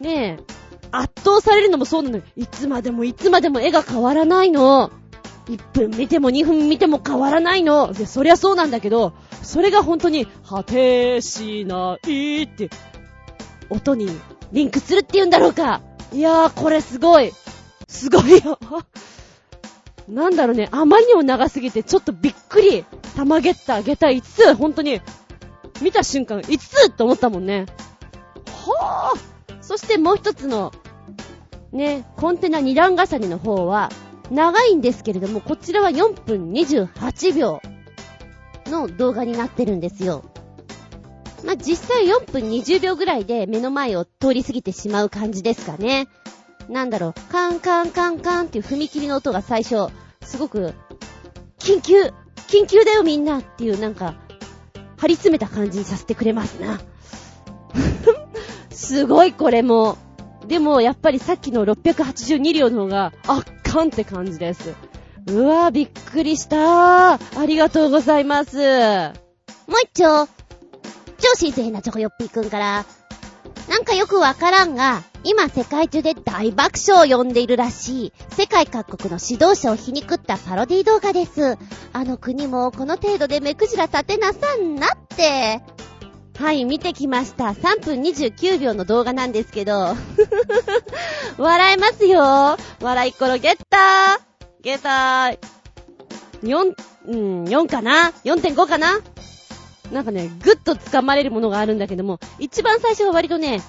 [0.00, 0.51] ねえ、
[0.92, 2.22] 圧倒されるのもそうなのよ。
[2.36, 4.90] いつまでもいつまでも絵が変わらないの。
[5.46, 7.92] 1分見ても2分見ても変わらないの。
[7.92, 9.12] で、そりゃそうなんだけど、
[9.42, 12.70] それが本当に、果てしないって、
[13.70, 14.08] 音に
[14.52, 15.80] リンクするって言うんだろうか。
[16.12, 17.32] いやー、これすごい。
[17.88, 18.58] すごいよ。
[20.08, 22.84] なんだろうね、あまりにも長すぎてちょっとびっくり。
[23.16, 25.00] 玉ゲッター、ゲタ5つ、ほんとに、
[25.80, 27.66] 見た瞬間5つって思ったもんね。
[28.66, 29.31] はぁ
[29.62, 30.72] そしてもう一つの、
[31.72, 33.88] ね、コンテナ2段重ねの方は、
[34.30, 37.60] 長いんですけれども、こちらは4分28秒
[38.66, 40.24] の動画になってるんですよ。
[41.44, 46.08] まあ、実際4分20秒ぐらいで目の前を通り過ぎてしまう感じですかね。
[46.68, 49.88] なんだろう、カンカンカンカンっていう踏切の音が最初、
[50.22, 50.74] すごく、
[51.58, 52.12] 緊急
[52.52, 54.14] 緊急だよみんなっていうなんか、
[54.98, 56.80] 張り詰めた感じにさせてくれますな。
[58.82, 59.96] すごいこれも。
[60.48, 64.74] でもやっぱりさっきの682両の方が圧巻って感じです。
[65.28, 67.40] うわぁ、びっくりしたー。
[67.40, 68.56] ありがとうございます。
[68.56, 68.64] もう
[69.84, 70.26] 一丁。
[70.26, 72.84] 超新鮮なチョコヨッピーくんから、
[73.68, 81.56] なんかよくわからんが、今世界中で大爆笑を呼んでいるらしい、世界各国の指導者を皮肉ったパロディ動画です。
[81.92, 85.62] あの国もこの程度で目くじら立てなさんなって。
[86.38, 87.46] はい、見てきました。
[87.50, 89.94] 3分29秒の動画なんですけど。
[91.38, 92.56] 笑えますよ。
[92.80, 94.20] 笑いっころゲッター
[94.62, 95.38] ゲッター
[96.42, 96.74] !4、
[97.06, 99.00] うん、4かな ?4.5 かな？
[99.92, 103.60] なんかね、ぐっと掴まれるものがあるんだけども、一番最初は割とね、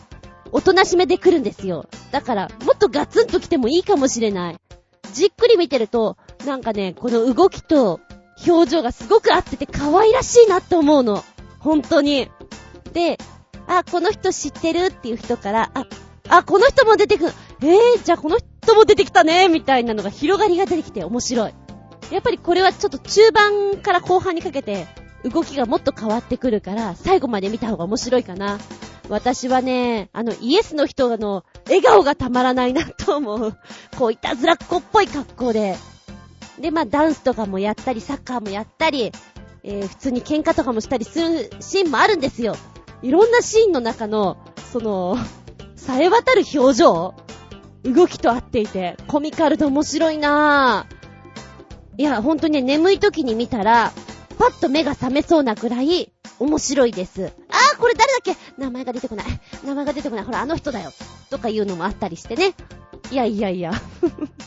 [0.51, 1.88] おとなしめで来るんですよ。
[2.11, 4.55] だから、もっとガツンと来てもいいかもしれない。
[5.11, 7.99] じっくり見てると、なんかね、この動きと
[8.47, 11.24] 表情がすごく合ってて可愛らしいなって思うの。
[11.59, 12.30] 本当に。
[12.94, 13.18] で、
[13.68, 15.86] あ、この人知ってるっていう人から、あ、
[16.30, 17.34] あ、この人も出てくる。
[17.62, 21.54] えー、じゃあこの人も出てきたねみたいなのが広がりが出てきて面白い。
[22.12, 24.88] やっぱりこれはちょっと中盤から後半にかけて
[25.24, 28.60] 動きがもっと変わってくるから、最後まで見た方が面白いかな。
[29.10, 33.58] 私はね、あの、イエスの人の笑顔がたまらないなと思う。
[33.98, 35.76] こういたずらっ子っぽい格好で。
[36.60, 39.12] で、まあ、ダンスとかもやったり、サッカーもやったり、
[39.64, 42.56] えー、普通に喧嘩とかもしたりするシーンもあるんですよ。
[43.04, 44.38] いろんなシーンの中の、
[44.72, 45.18] その、
[45.76, 47.14] さえ渡る表情
[47.84, 50.95] 動きと合っていて、コミカルで面白いなぁ。
[51.97, 53.91] いや、ほんとにね、眠い時に見たら、
[54.39, 57.34] パッと目が覚めそうなくらい、面白いです。
[57.49, 58.36] あー、これ誰だっけ？
[58.58, 59.26] 名前が出てこない。
[59.66, 60.26] 名前が出てこない。
[60.26, 60.91] ほら、あの人だよ。
[61.30, 62.54] とかいうのもあったりしてね。
[63.12, 63.74] いやいやいや。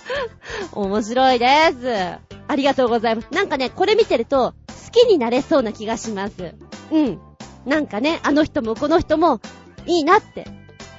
[0.73, 1.47] 面白いで
[1.79, 2.19] す。
[2.49, 3.29] ありがとうございます。
[3.33, 6.55] なんかね、これ見てると、好きになれそうな気がします。
[6.91, 7.21] うん。
[7.67, 9.41] なんかね、あの人もこの人も、
[9.87, 10.47] いいなって、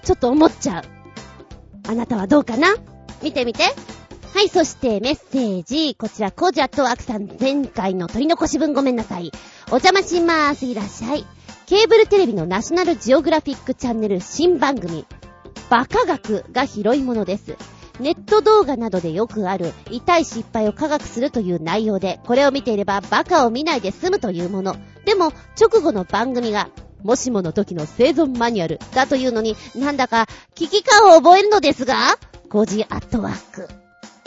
[0.03, 0.83] ちょっと思っちゃう。
[1.89, 2.75] あなたはどうかな？
[3.23, 3.63] 見てみて。
[4.33, 5.95] はい、そしてメッセージ。
[5.95, 9.31] こちら、コジャとアクさん、前回の取り残し分ごめんなさい。
[9.67, 10.65] お邪魔しまーす。
[10.65, 11.25] いらっしゃい。
[11.65, 15.05] ケーブルテレビのナショナルジオグラフィックチャンネル新番組、
[15.69, 17.55] バカ学が広いものです。
[17.99, 24.75] ネット動画などでよくある痛い失敗を科学するという内容で、これを見ていればバカを見ないで済むというもの。
[25.05, 26.69] でも、直後の番組が、
[27.03, 32.17] もしもの時の生存マニュアルだというのに、なんだか危機感を覚えるのですが、
[32.49, 33.67] コージーアットワーク。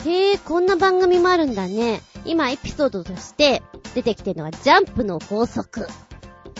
[0.09, 2.01] へえ、こんな番組もあるんだね。
[2.25, 3.61] 今エピソードとして
[3.95, 5.87] 出てきてるのはジャンプの法則。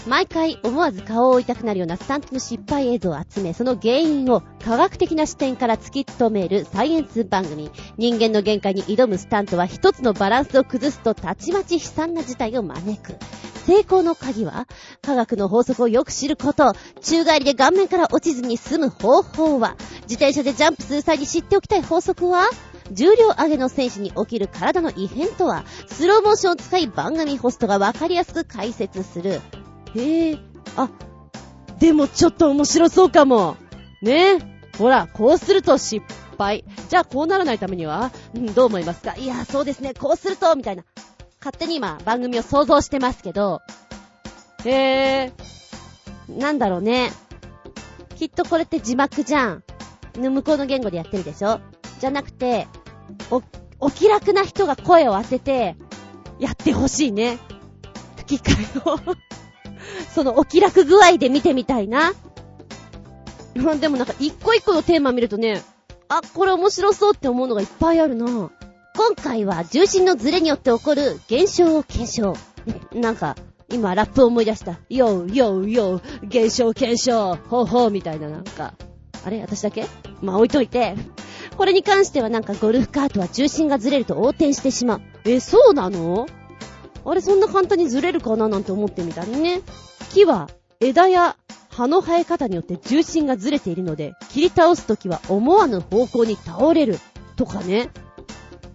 [0.07, 7.71] 毎回思わず顔を覆いたくなるようなスタントの失敗映像を集め、その原因を科学的な視点から突き止めるサイエンス番組。
[7.97, 13.15] 人間の限界に挑むスタントは一つのバランスを崩すとたちまち悲惨な事態を招く。
[13.67, 14.67] 成功の鍵は、
[15.03, 16.73] 科学の法則をよく知ること。
[17.01, 22.49] 宙返りで顔面から落ちずに済む方法は、自転車でジャンプする際に知っておきたい法則は、
[22.91, 29.41] 重量上げの選手に起きる体の異変とは、スローモーションを使い番組ホストがわかりやすく解説する。
[29.95, 30.37] へえ、
[30.77, 30.89] あ、
[31.79, 33.57] でもちょっと面白そうかも。
[34.01, 34.39] ねえ
[34.77, 36.05] ほら、こうすると失
[36.37, 36.63] 敗。
[36.89, 39.15] じゃあこうならないためには、うん、どう思いますか？
[39.15, 40.83] いや、そうですね、こうすると、みたいな。
[41.39, 43.61] 勝手に今、番組を想像してますけど、
[44.63, 45.33] へえ、
[46.29, 47.11] なんだろうね。
[48.15, 49.63] きっとこれって字幕じゃん。
[50.17, 51.59] 向こうの言語でやってるでしょ？
[51.99, 52.67] じゃなくて、
[53.31, 53.41] お、
[53.79, 55.75] お気楽な人が声を当てて、
[56.39, 57.39] やってほしいね。
[58.17, 59.15] 吹き替えを
[60.13, 62.13] そのお気楽具合で見てみたいな。
[63.79, 65.61] でもなんか一個一個のテーマ見るとね、
[66.07, 68.25] あ、これ面白そうって思うのがいっぱいあるな。
[68.25, 72.35] 今回は重心のズレによって起こる現象を検証。
[72.93, 73.35] なんか、
[73.69, 74.79] 今ラップを思い出した。
[74.89, 78.73] ヨーヨーヨー、現象検証、ほうほうみたいななんか。
[79.23, 79.41] あれ？
[79.41, 79.85] 私だけ？
[80.21, 80.95] まあ置いといて。
[81.57, 85.01] これに関してはなんかゴルフカートは重心がずれると横転してしまう。
[85.25, 86.25] え、そうなの？
[87.05, 88.47] あれそんな簡単にずれるかな？
[88.49, 89.61] なんて思ってみたりね。
[90.13, 90.49] 木は
[90.79, 91.37] 枝や
[91.69, 96.99] 葉の生え方によって重心がずれているので、切り倒すときは思わぬ方向に倒れる。
[97.35, 97.89] とかね。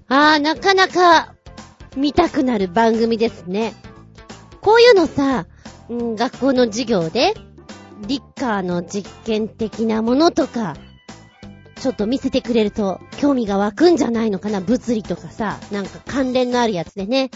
[0.08, 1.34] あー、なかなか
[1.96, 3.74] 見たくなる番組ですね。
[4.60, 5.46] こういうのさ、
[5.88, 7.34] うん、学校の授業で、
[8.08, 10.76] リッカーの実験的なものとか、
[11.80, 17.30] ちょっと見せてくれると興味が湧くんじゃないのかな物理とかさ、なんか関連のあるやつでね。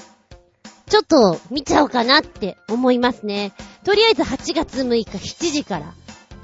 [0.91, 3.53] ちょっと見ちゃおうかなって思いますね。
[3.85, 5.95] とりあえず8月6日7時から、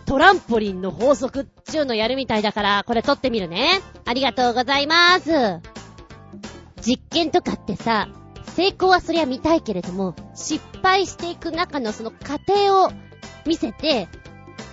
[0.06, 3.82] トランポリンの法則っちゅうのやるみたいだから、これ撮ってみるね。
[4.04, 5.60] ありがとうございます。
[6.80, 8.08] 実験とかってさ、
[8.54, 12.92] 成功はそりゃ見たいけれども、失敗していく中のその過程を
[13.46, 14.08] 見せて、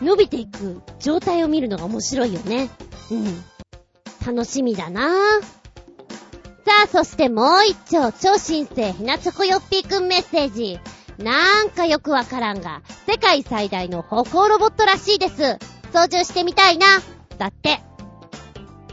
[0.04, 2.70] 伸びていく状態を見るのが面白いよね。
[3.10, 3.44] うん。
[4.24, 5.63] 楽しみだなぁ。
[6.66, 10.80] さあ、そしてもう一丁、超新星ひなチョコヨッピーくんメッセージ。
[11.18, 15.58] なんかよくわからんが、世界最大の歩行ロボットらしいです。
[15.92, 16.88] 操縦してみたいな。
[17.38, 17.82] だって。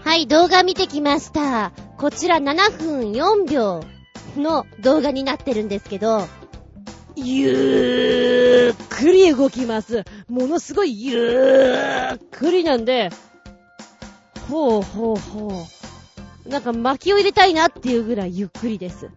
[0.03, 1.71] はい、動画見てきました。
[1.97, 3.85] こちら7分4秒
[4.37, 6.27] の動画になってるんですけど、
[7.15, 10.05] ゆーっくり動きます。
[10.29, 13.11] ものすごいゆーっくりなんで、
[14.49, 15.80] ほうほうほう。
[16.47, 19.11] なんか薪を入れたいなっていうぐらいゆっくりです。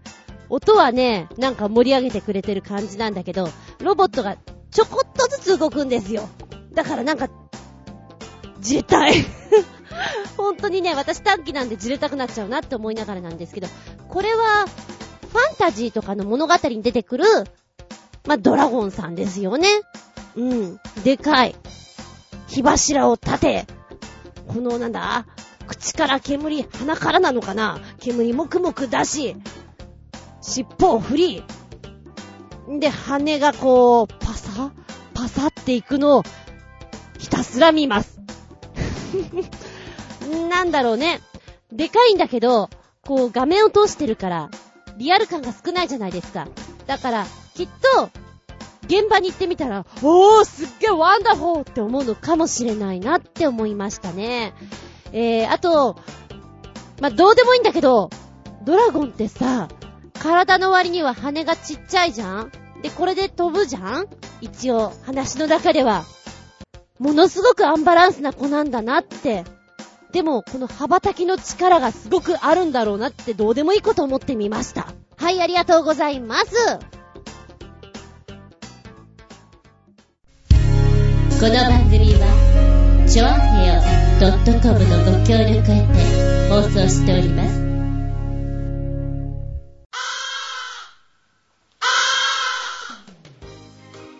[0.49, 3.49] 音はね、なんか盛り上げてくれてる感じなんだけど、
[3.79, 4.37] ロボットが
[4.71, 6.27] ちょこっとずつ動くんですよ。
[6.73, 7.29] だからなんか、
[8.59, 9.13] じれたい。
[10.37, 13.67] 本当にね、私短期なんでじれたくなっちゃうなって思いながらなんですけど、
[14.09, 14.65] これは、
[15.31, 17.25] ファンタジーとかの物語に出てくる、
[18.27, 19.67] まあ、ドラゴンさんですよね。
[20.35, 20.79] うん。
[21.03, 21.55] でかい。
[22.47, 23.65] 火柱を立て、
[24.47, 25.25] このなんだ、
[25.73, 27.79] 口から煙、鼻からなのかな？
[27.99, 29.35] 煙もくもく出し、
[30.41, 31.43] 尻尾を振り、
[32.69, 34.71] んで、羽がこう、パサ
[35.15, 36.23] パサっていくのを、
[37.17, 38.19] ひたすら見ます。
[40.49, 41.21] なんだろうね。
[41.71, 42.69] でかいんだけど、
[43.01, 44.49] こう画面を通してるから、
[44.97, 46.47] リアル感が少ないじゃないですか。
[46.85, 48.09] だから、きっと、
[48.85, 54.53] 現場に行ってみたら、おー、すっげーワンダホーって思うのかもしれないなって思いましたね。
[55.13, 55.95] えー、あと、
[56.99, 58.09] まあ、どうでもいいんだけど、
[58.63, 59.69] ドラゴンってさ、
[60.19, 62.51] 体の割には羽がちっちゃいじゃん？
[62.81, 64.07] で、これで飛ぶじゃん？
[64.41, 66.03] 一応、話の中では。
[66.97, 69.43] ものすごくアンバランスな子なんだなって。
[70.11, 74.93] でも、この羽ばたきの力がすごくあるんだろうなってどうでもいいこと思ってみました。
[75.17, 76.79] はい、ありがとうございます。
[81.39, 82.62] この番組は、
[83.13, 83.73] ちょあへよ
[84.59, 87.61] .com のご協力へて放送しております。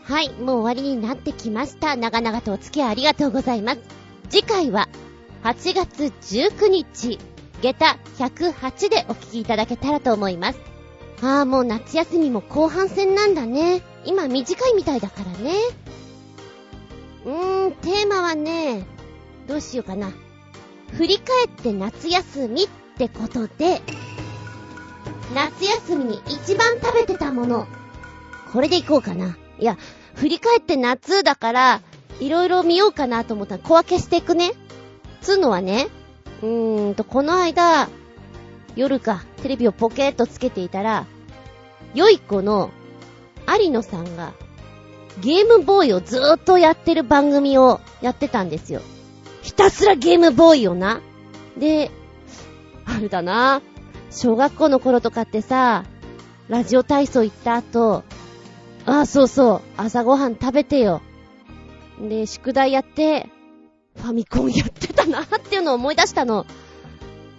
[0.04, 1.96] はい、もう終わりになってきました。
[1.96, 3.80] 長々とお付き合いありがとうございます。
[4.30, 4.88] 次回は、
[5.42, 7.18] 8月19日、
[7.64, 10.60] 下駄108でお聞きいただけたらと思います。
[11.24, 13.82] ああ、もう夏休みも後半戦なんだね。
[14.06, 15.54] 今短いみたいだからね。
[17.26, 18.86] うーん、テーマはね、
[19.48, 20.12] どうしようかな。
[20.94, 22.68] 振り返って夏休みっ
[22.98, 23.82] てことで、
[25.34, 27.68] 夏休みに一番食べてたもの。
[28.52, 29.38] これでいこうかな。
[29.60, 29.78] いや、
[30.16, 31.82] 振り返って夏だから、
[32.20, 34.52] いろいろ見ようかなと思ったら小分けしていくね。
[35.22, 35.88] つうのはね、
[36.42, 37.90] うーんと、この間、
[38.76, 41.06] 夜か、テレビをポケーっとつけていたら、
[41.96, 42.70] よい子の、
[43.48, 44.34] 有野さんが、
[45.22, 48.82] ゲームボーイをずーっとやってる番組をやってたんですよ。
[49.42, 51.02] ひたすらゲームボーイをな。
[51.58, 51.92] で、
[52.86, 53.62] あれだな。
[54.12, 55.86] 小学校の頃とかってさ、
[56.48, 58.04] ラジオ体操行った後、
[58.86, 61.02] ああ、そうそう、朝ごはん食べてよ。
[62.02, 63.30] で、宿題やって、
[63.96, 66.46] ファミコンやってたなっていうのを思い出したの。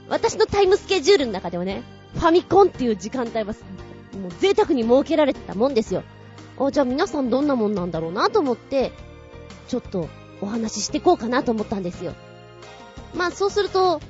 [0.09, 1.83] 私のタイムスケジュールの中ではね、
[2.14, 3.55] ファミコンっていう時間帯は、もう
[4.39, 6.03] 贅沢に設けられてたもんですよ。
[6.59, 8.92] あ、じゃあ皆さんどんなもんなんだろうなと思って、
[9.68, 10.09] ちょっと
[10.40, 12.14] お話ししてこうかなと思ったんですよ。
[13.14, 14.00] まあそうすると、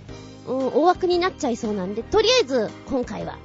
[0.47, 3.38] うん、大枠になっちゃいそうなんで、とりあえず今回は、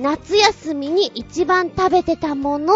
[0.00, 2.74] 夏休みに一番食べてたもの。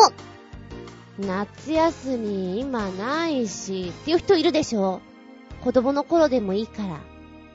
[1.18, 5.00] 夏休み今ないし、っていう人いるでしょ
[5.64, 7.00] 子供の頃でもいいから。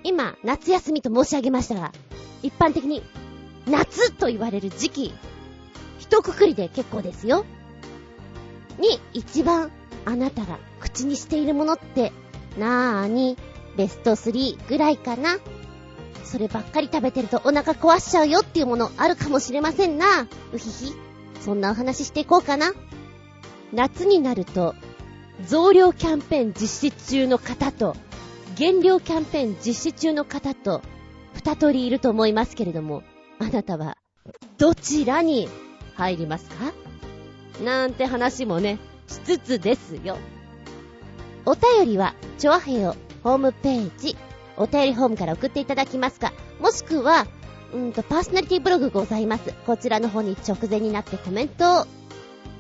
[0.04, 1.94] 今、夏休みと申し上げましたが、
[2.42, 3.02] 一般的に、
[3.66, 5.14] 夏と言われる時期、
[5.98, 7.46] 一括りで結構ですよ。
[8.80, 9.72] に、一番、
[10.06, 12.12] あなたが口にしているものって、
[12.58, 13.38] なーに、
[13.78, 15.38] ベスト3ぐらいかな。
[16.24, 20.28] そればっかり食べてるとお腹壊しちゃうよっていうものあるかもしれませんな。
[20.54, 20.94] うひひ。
[21.42, 22.72] そんなお話していこうかな。
[23.72, 24.76] 夏になると、
[25.48, 27.96] 増量キャンペーン実施中の方と、
[28.56, 30.82] 減量キャンペーン実施中の方と、
[31.34, 33.04] 二通りいると思いますけれども、
[33.40, 33.98] あなたは、
[34.58, 35.50] どちらに
[35.96, 36.72] 入りますか？
[37.62, 40.18] なんて話もね、しつつですよ。
[41.46, 44.16] お便りは、チョアヘヨホームページ、
[44.58, 47.28] お便りホームから送っていただきますか、もしくは、
[47.74, 49.54] うんと、パーソナリティブログございます。
[49.66, 51.88] こちらの方に直前になってコメントを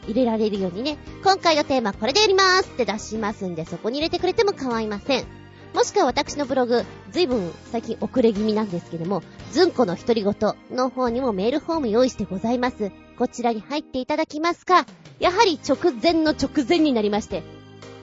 [0.07, 5.25] 入れられるようにね、今回のテーマこれでやりますって出しますんで、そこに入れてくれても構いません。
[5.73, 10.35] もしくは私のブログ、ずいぶん最近遅れ気味なんですけども、ずんこの独り言
[10.71, 12.91] の方にもメールフォーム用意してございます。
[13.17, 14.85] こちらに入っていただきますか、
[15.19, 17.43] やはり直前の直前になりまして、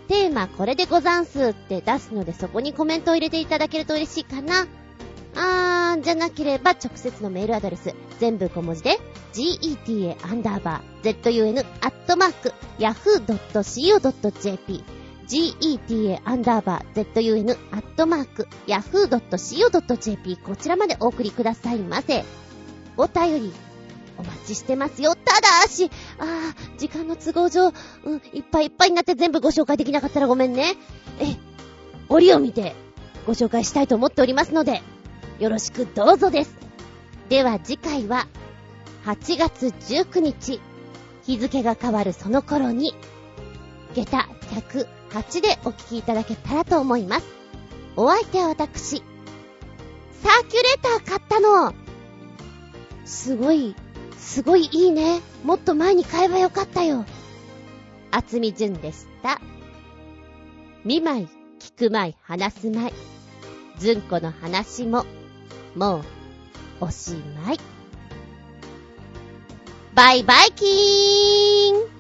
[0.08, 4.66] テーマこれでござんすって出すのでそこにコメントを入れていただけると嬉しいかな。
[5.36, 8.98] あー、じゃなければ直接のメールアドレス、全部小文字で、
[9.32, 14.82] geta アンダーバー zun アットマーク yahoo.co.jp
[15.28, 22.24] geta アンダーバー zun アットマーク yahoo.co.jp こちらまでお送りくださいませ。
[22.96, 23.52] お便り、
[24.21, 25.14] お待ちしてますよ。
[25.14, 27.73] ただし、あー、時間の都合上、
[28.05, 30.77] うん、いっぱいいっぱいになって全部ご紹介できなかったらごめんね。
[31.18, 31.37] え、
[32.09, 32.75] 折を見て
[33.27, 34.83] ご紹介したいと思っておりますので、
[35.39, 36.55] よろしくどうぞです。
[37.29, 38.27] では次回は、
[39.07, 40.61] 8月19日、
[41.25, 42.95] 日付が変わるその頃に、
[43.95, 44.29] 下駄
[45.11, 47.27] 108でお聞きいただけたらと思います。
[47.97, 49.03] お相手は私、
[50.22, 51.72] サーキュレーター買ったの
[53.05, 53.75] すごい、
[54.21, 55.21] すごいいいね。
[55.45, 57.05] もっと前に買えばよかったよ。
[58.11, 59.41] 厚み純でした。
[60.84, 61.29] 見舞い、
[61.59, 62.92] 聞く舞い、話す舞い。
[63.79, 65.07] ずんこの話も
[65.75, 66.05] もう、
[66.83, 67.14] おし
[67.45, 67.59] まい。
[69.95, 71.91] バイバイキーン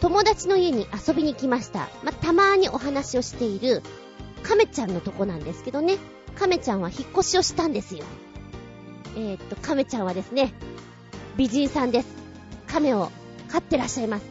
[0.00, 1.88] 友達の家に遊びに来ました。
[2.04, 3.82] またまーにお話をしている、
[4.42, 5.98] 亀ちゃんのとこなんですけどね。
[6.38, 8.04] 亀ちゃんは引っ越しをしたんですよ。
[9.16, 10.52] えー、っと、亀ちゃんはですね、
[11.36, 12.08] 美人さんです。
[12.68, 13.10] 亀を
[13.48, 14.24] 飼ってらっしゃいます。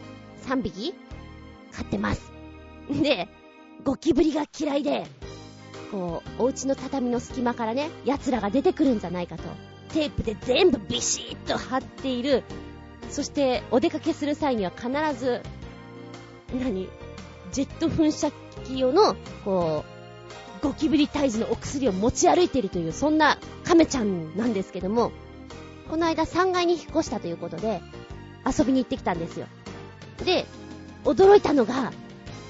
[0.46, 0.94] 3匹
[1.72, 2.32] 飼ってます。
[2.90, 3.28] で、
[3.84, 5.06] ゴキブリが嫌いで、
[5.90, 9.42] こう、お家の畳の隙間からね、奴らが出てくるんじゃないかと。
[9.90, 12.42] テープで全部ビシッと貼っている。
[13.10, 15.42] そして、お出かけする際には必ず、
[16.54, 16.88] 何？
[17.52, 18.30] ジェット噴射
[18.64, 19.14] 機用の、
[19.44, 19.97] こう、
[20.58, 25.12] ゴキブリ退治のお薬を持ち歩いているという、そんな亀ちゃんなんですけども、
[25.90, 27.80] この間3階に引っ越したということで、
[28.46, 29.46] 遊びに行ってきたんですよ。
[30.24, 30.46] で、
[31.04, 31.92] 驚いたのが、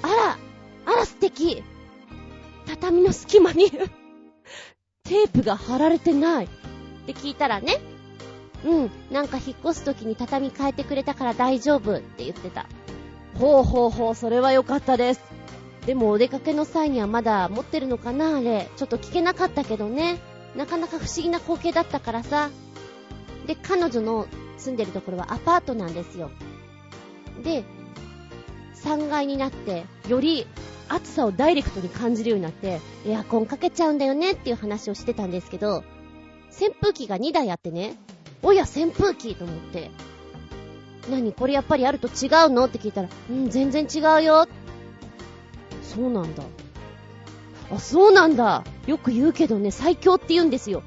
[0.02, 0.38] あら、
[0.86, 1.62] あら素敵
[2.66, 3.70] 畳の隙間に
[5.04, 6.48] テープが貼られてないっ
[7.06, 7.80] て聞いたらね、
[8.64, 12.66] うん、なんか引っ越す時に畳変えてくれたから大丈夫って言ってた。
[13.38, 15.20] ほうほうほう、それはよかったです。
[15.88, 18.68] でもお出かけの際にはまだ持ってるのかなあれ。
[18.76, 20.18] ちょっと聞けなかったけどね。
[20.54, 22.50] なかなか不思議な光景だったからさ。
[23.46, 24.26] で、彼女の
[24.58, 26.30] 住んでるところはアパートなんですよ。
[27.42, 27.64] で、
[28.84, 30.46] 3階になって、より
[30.90, 35.84] 暑さをダイレクトに感じるようになって、エアコンかけちゃうんだよねっていう話をしてたんですけど、
[36.50, 37.96] 扇風機が2台あってね、
[38.42, 39.90] おや扇風機と思って、
[41.10, 42.66] 何これやっぱりあると違うの？
[42.66, 44.46] って聞いたら、うん、全然違うよ。
[45.94, 46.44] そうなんだ。
[47.72, 48.64] あ、そうなんだ。
[48.86, 50.82] よく言うけどね、最強って言うんですよ。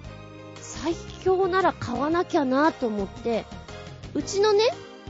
[0.56, 3.46] 最強なら買わなきゃなと思って、
[4.14, 4.64] うちのね、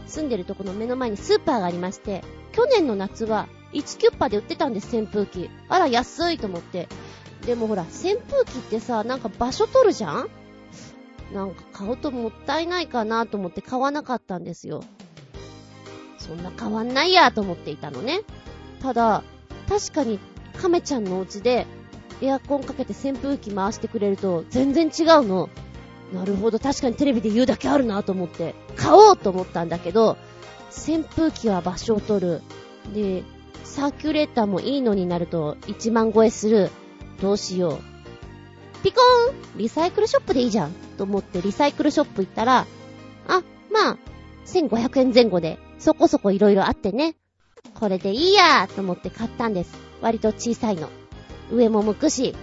[0.07, 5.49] 住んでるとこの目の前にスーパーがありまして、去年の夏は1キュッパで売ってたんです、扇風機。
[5.69, 6.87] あら、安いと思って。
[7.45, 10.29] でもほら、扇風機ってさ、なんか場所取るじゃん？
[11.33, 14.83] なんか買うともったいないかなと思って買わなかったんですよ。
[16.17, 18.21] そんな変わんないやと思っていたのね。
[18.81, 19.23] ただ、
[19.71, 20.19] 確かに
[20.61, 21.65] 亀ちゃんのお家で
[22.21, 25.49] エアコンかけて扇風機回してくれると全然違うの。
[26.13, 30.17] なるほど、確かにテレビで言うだけあるなと思って、買おうと思ったんだけど、
[30.69, 32.41] 扇風機は場所を取る。
[32.93, 33.23] で、
[33.63, 36.69] サーキュレーターもいいのになると1万超えする。
[37.21, 38.83] どうしよう。
[38.83, 42.67] ピコーンリサイクルショップでいいじゃんと思ってリサイクルショップ行ったら、
[43.29, 43.97] あ、まあ、
[44.47, 47.15] 1500円前後でそこそこ色々あってね。
[47.81, 49.73] これでいいやと思って買ったんです。
[50.01, 50.87] 割と小さいの。
[51.51, 52.35] 上も向くし、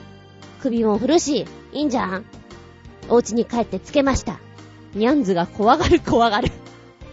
[0.61, 2.25] 首も振るし、いいんじゃん
[3.09, 4.41] お家に帰ってつけました。
[4.95, 6.51] ニャンズが怖がる怖がる。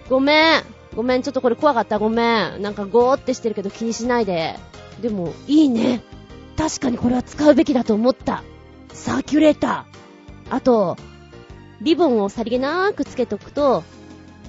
[0.10, 0.64] ごめん。
[0.96, 2.00] ごめん、ちょっとこれ怖かった。
[2.00, 2.62] ごめん。
[2.64, 4.58] なんかゴーってしてるけど気にしないで。
[5.02, 6.02] でも、いいね。
[6.58, 8.44] 確かにこれは使うべきだと思った。
[8.92, 10.56] サーキュレーター。
[10.56, 10.98] あと、
[11.80, 13.84] リボンをさりげなーくつけとくと、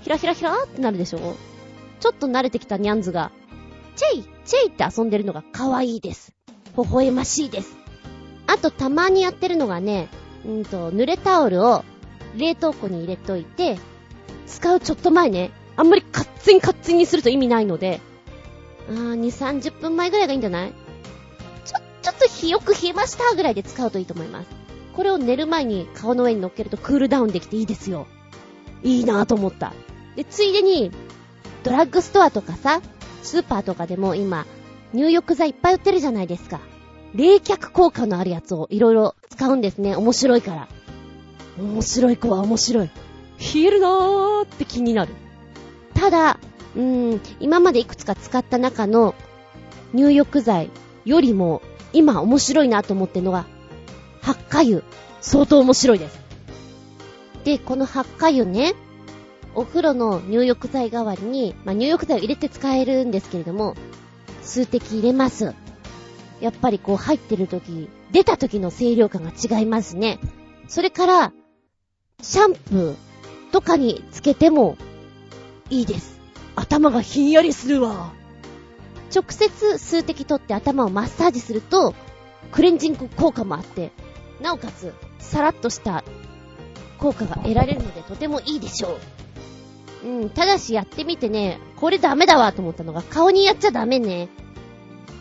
[0.00, 1.36] ひらひらひらーってなるでしょ？
[2.00, 3.32] ちょっと慣れてきたニャンズが、
[3.96, 6.32] チェイチェイって遊んでるのが可愛いです。
[6.76, 7.76] 微笑ましいです。
[8.46, 10.08] あとたまにやってるのがね、
[10.44, 11.84] うんと、濡れタオルを
[12.36, 13.78] 冷凍庫に入れといて、
[14.46, 18.00] 使うちょっと前ね、あんまりカッツンカッツンにすると意味ないので、
[18.88, 20.72] あー、2、30分前ぐらいがいいんじゃない？
[21.64, 24.48] ちょ、ちょっとひよく冷えましたぐらいで使うといいと思います。
[24.94, 28.06] これを寝る前に顔の上に乗っけるとクールダウンできていいですよ。
[28.82, 29.72] いいなぁと思った。
[30.14, 30.92] で、ついでに、
[31.64, 32.80] ドラッグストアとかさ、
[33.26, 34.46] スーパーとかでも今、
[34.92, 36.60] 入浴剤いっぱい売ってるじゃないですか。
[37.14, 39.96] 冷却効果のあるやつをいろいろ使うんですね。
[39.96, 40.68] 面白いから。
[41.58, 42.90] 面白い子は面白い。
[43.54, 45.12] 冷えるなーって気になる。
[45.94, 46.38] ただ、
[46.76, 49.14] うーん、今までいくつか使った中の
[49.92, 50.70] 入浴剤
[51.04, 51.62] よりも
[51.92, 53.46] 今面白いなと思ってるのが、
[54.22, 54.82] 発火油。
[55.20, 56.20] 相当面白いです。
[57.44, 58.74] で、この発火油ね、
[59.56, 63.74] お風呂の入浴剤代わりに、まあ、入浴剤を入れて使えるんですけれども、
[64.42, 65.54] 数滴入れます。
[66.42, 70.18] やっぱりこう入ってる時、出た時の清涼感が違いますね。
[70.68, 71.32] それから、
[72.20, 72.96] シャンプー
[73.50, 74.76] とかにつけても
[75.70, 76.20] いいです。
[76.54, 78.12] 頭がひんやりするわ。
[79.14, 81.94] 直接数滴取って頭をマッサージすると、
[82.52, 83.92] クレンジング効果もあって、
[84.42, 86.04] なおかつ、さらっとした
[86.98, 89.25] 効果が得られるのでとてもいいでしょう。
[90.04, 94.28] うん、ただしやってみてね、これダメだわと思ったのが、顔にやっちゃダメね。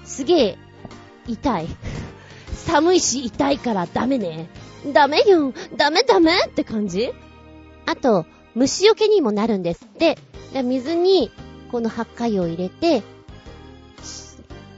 [0.03, 0.57] すげえ、
[1.27, 1.67] 痛い。
[2.53, 4.49] 寒いし痛いからダメね。
[4.93, 7.11] ダメよダメダメって感じ？
[7.85, 10.17] あと、虫除けにもなるんですって。
[10.63, 11.31] 水に、
[11.71, 13.03] この発火油を入れて、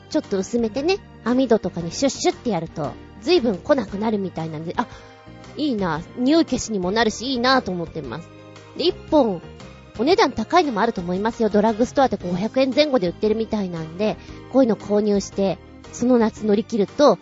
[0.09, 2.91] ちょっと薄めてね、網戸とかにシュッシュってやると、
[3.21, 4.87] ずいぶん来なくなるみたいなんで、あ、
[5.57, 8.29] いいな、匂い消しにもなるし、いいなと思ってます。
[8.77, 9.41] で、一本、
[9.99, 11.49] お値段高いのもあると思いますよ。
[11.49, 14.17] ドラッグストアって500円前後で売ってるみたいなんで、
[14.51, 15.57] こういうの購入して、
[15.91, 17.17] その夏乗り切ると、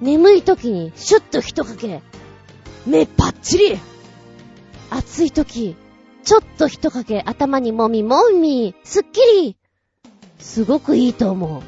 [0.00, 2.02] 眠い時にシュッと一かけ、
[2.86, 3.78] 目パッチリ
[4.90, 5.76] 暑い時、
[6.24, 9.56] ちょっと一かけ頭にもみもみ、すっきり
[10.38, 11.62] すごくいいと思う。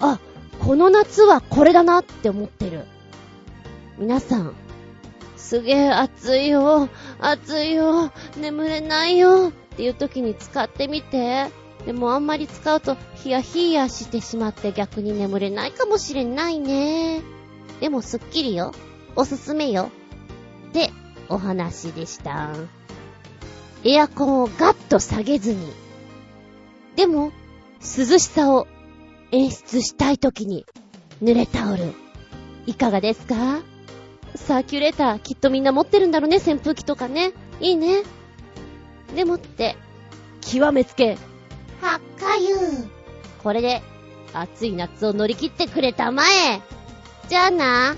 [0.00, 0.20] あ、
[0.60, 2.84] この夏はこれだなって思ってる。
[3.98, 4.54] 皆さん、
[5.36, 6.88] すげえ暑いよ、
[7.18, 11.46] 暑いよ、眠れないよ、っていう時に使ってみて。
[11.86, 17.22] でもあんまり使うとヒヤヒヤしてしまって逆に眠れないかもしれないね。
[17.80, 18.72] でもすっきりよ。
[19.14, 19.90] おすすめよ。
[20.70, 20.90] って
[21.28, 22.50] お話でした。
[23.84, 25.72] エアコンをガッと下げずに。
[26.96, 27.30] でも、
[27.80, 28.66] 涼しさを
[29.30, 30.66] 演出したい時に、
[31.22, 31.92] 濡れタオル、
[32.66, 33.62] いかがですか？
[34.34, 37.32] サーキュレーター、きっとみんな持ってるんだろうね、扇風機とかね。
[37.60, 38.02] いいね。
[39.14, 39.76] でもって、
[40.40, 41.16] 極めつけ、
[41.80, 42.88] 発火油。
[43.42, 43.82] これで、
[44.32, 46.60] 暑い夏を乗り切ってくれたまえ。
[47.28, 47.96] じゃあな。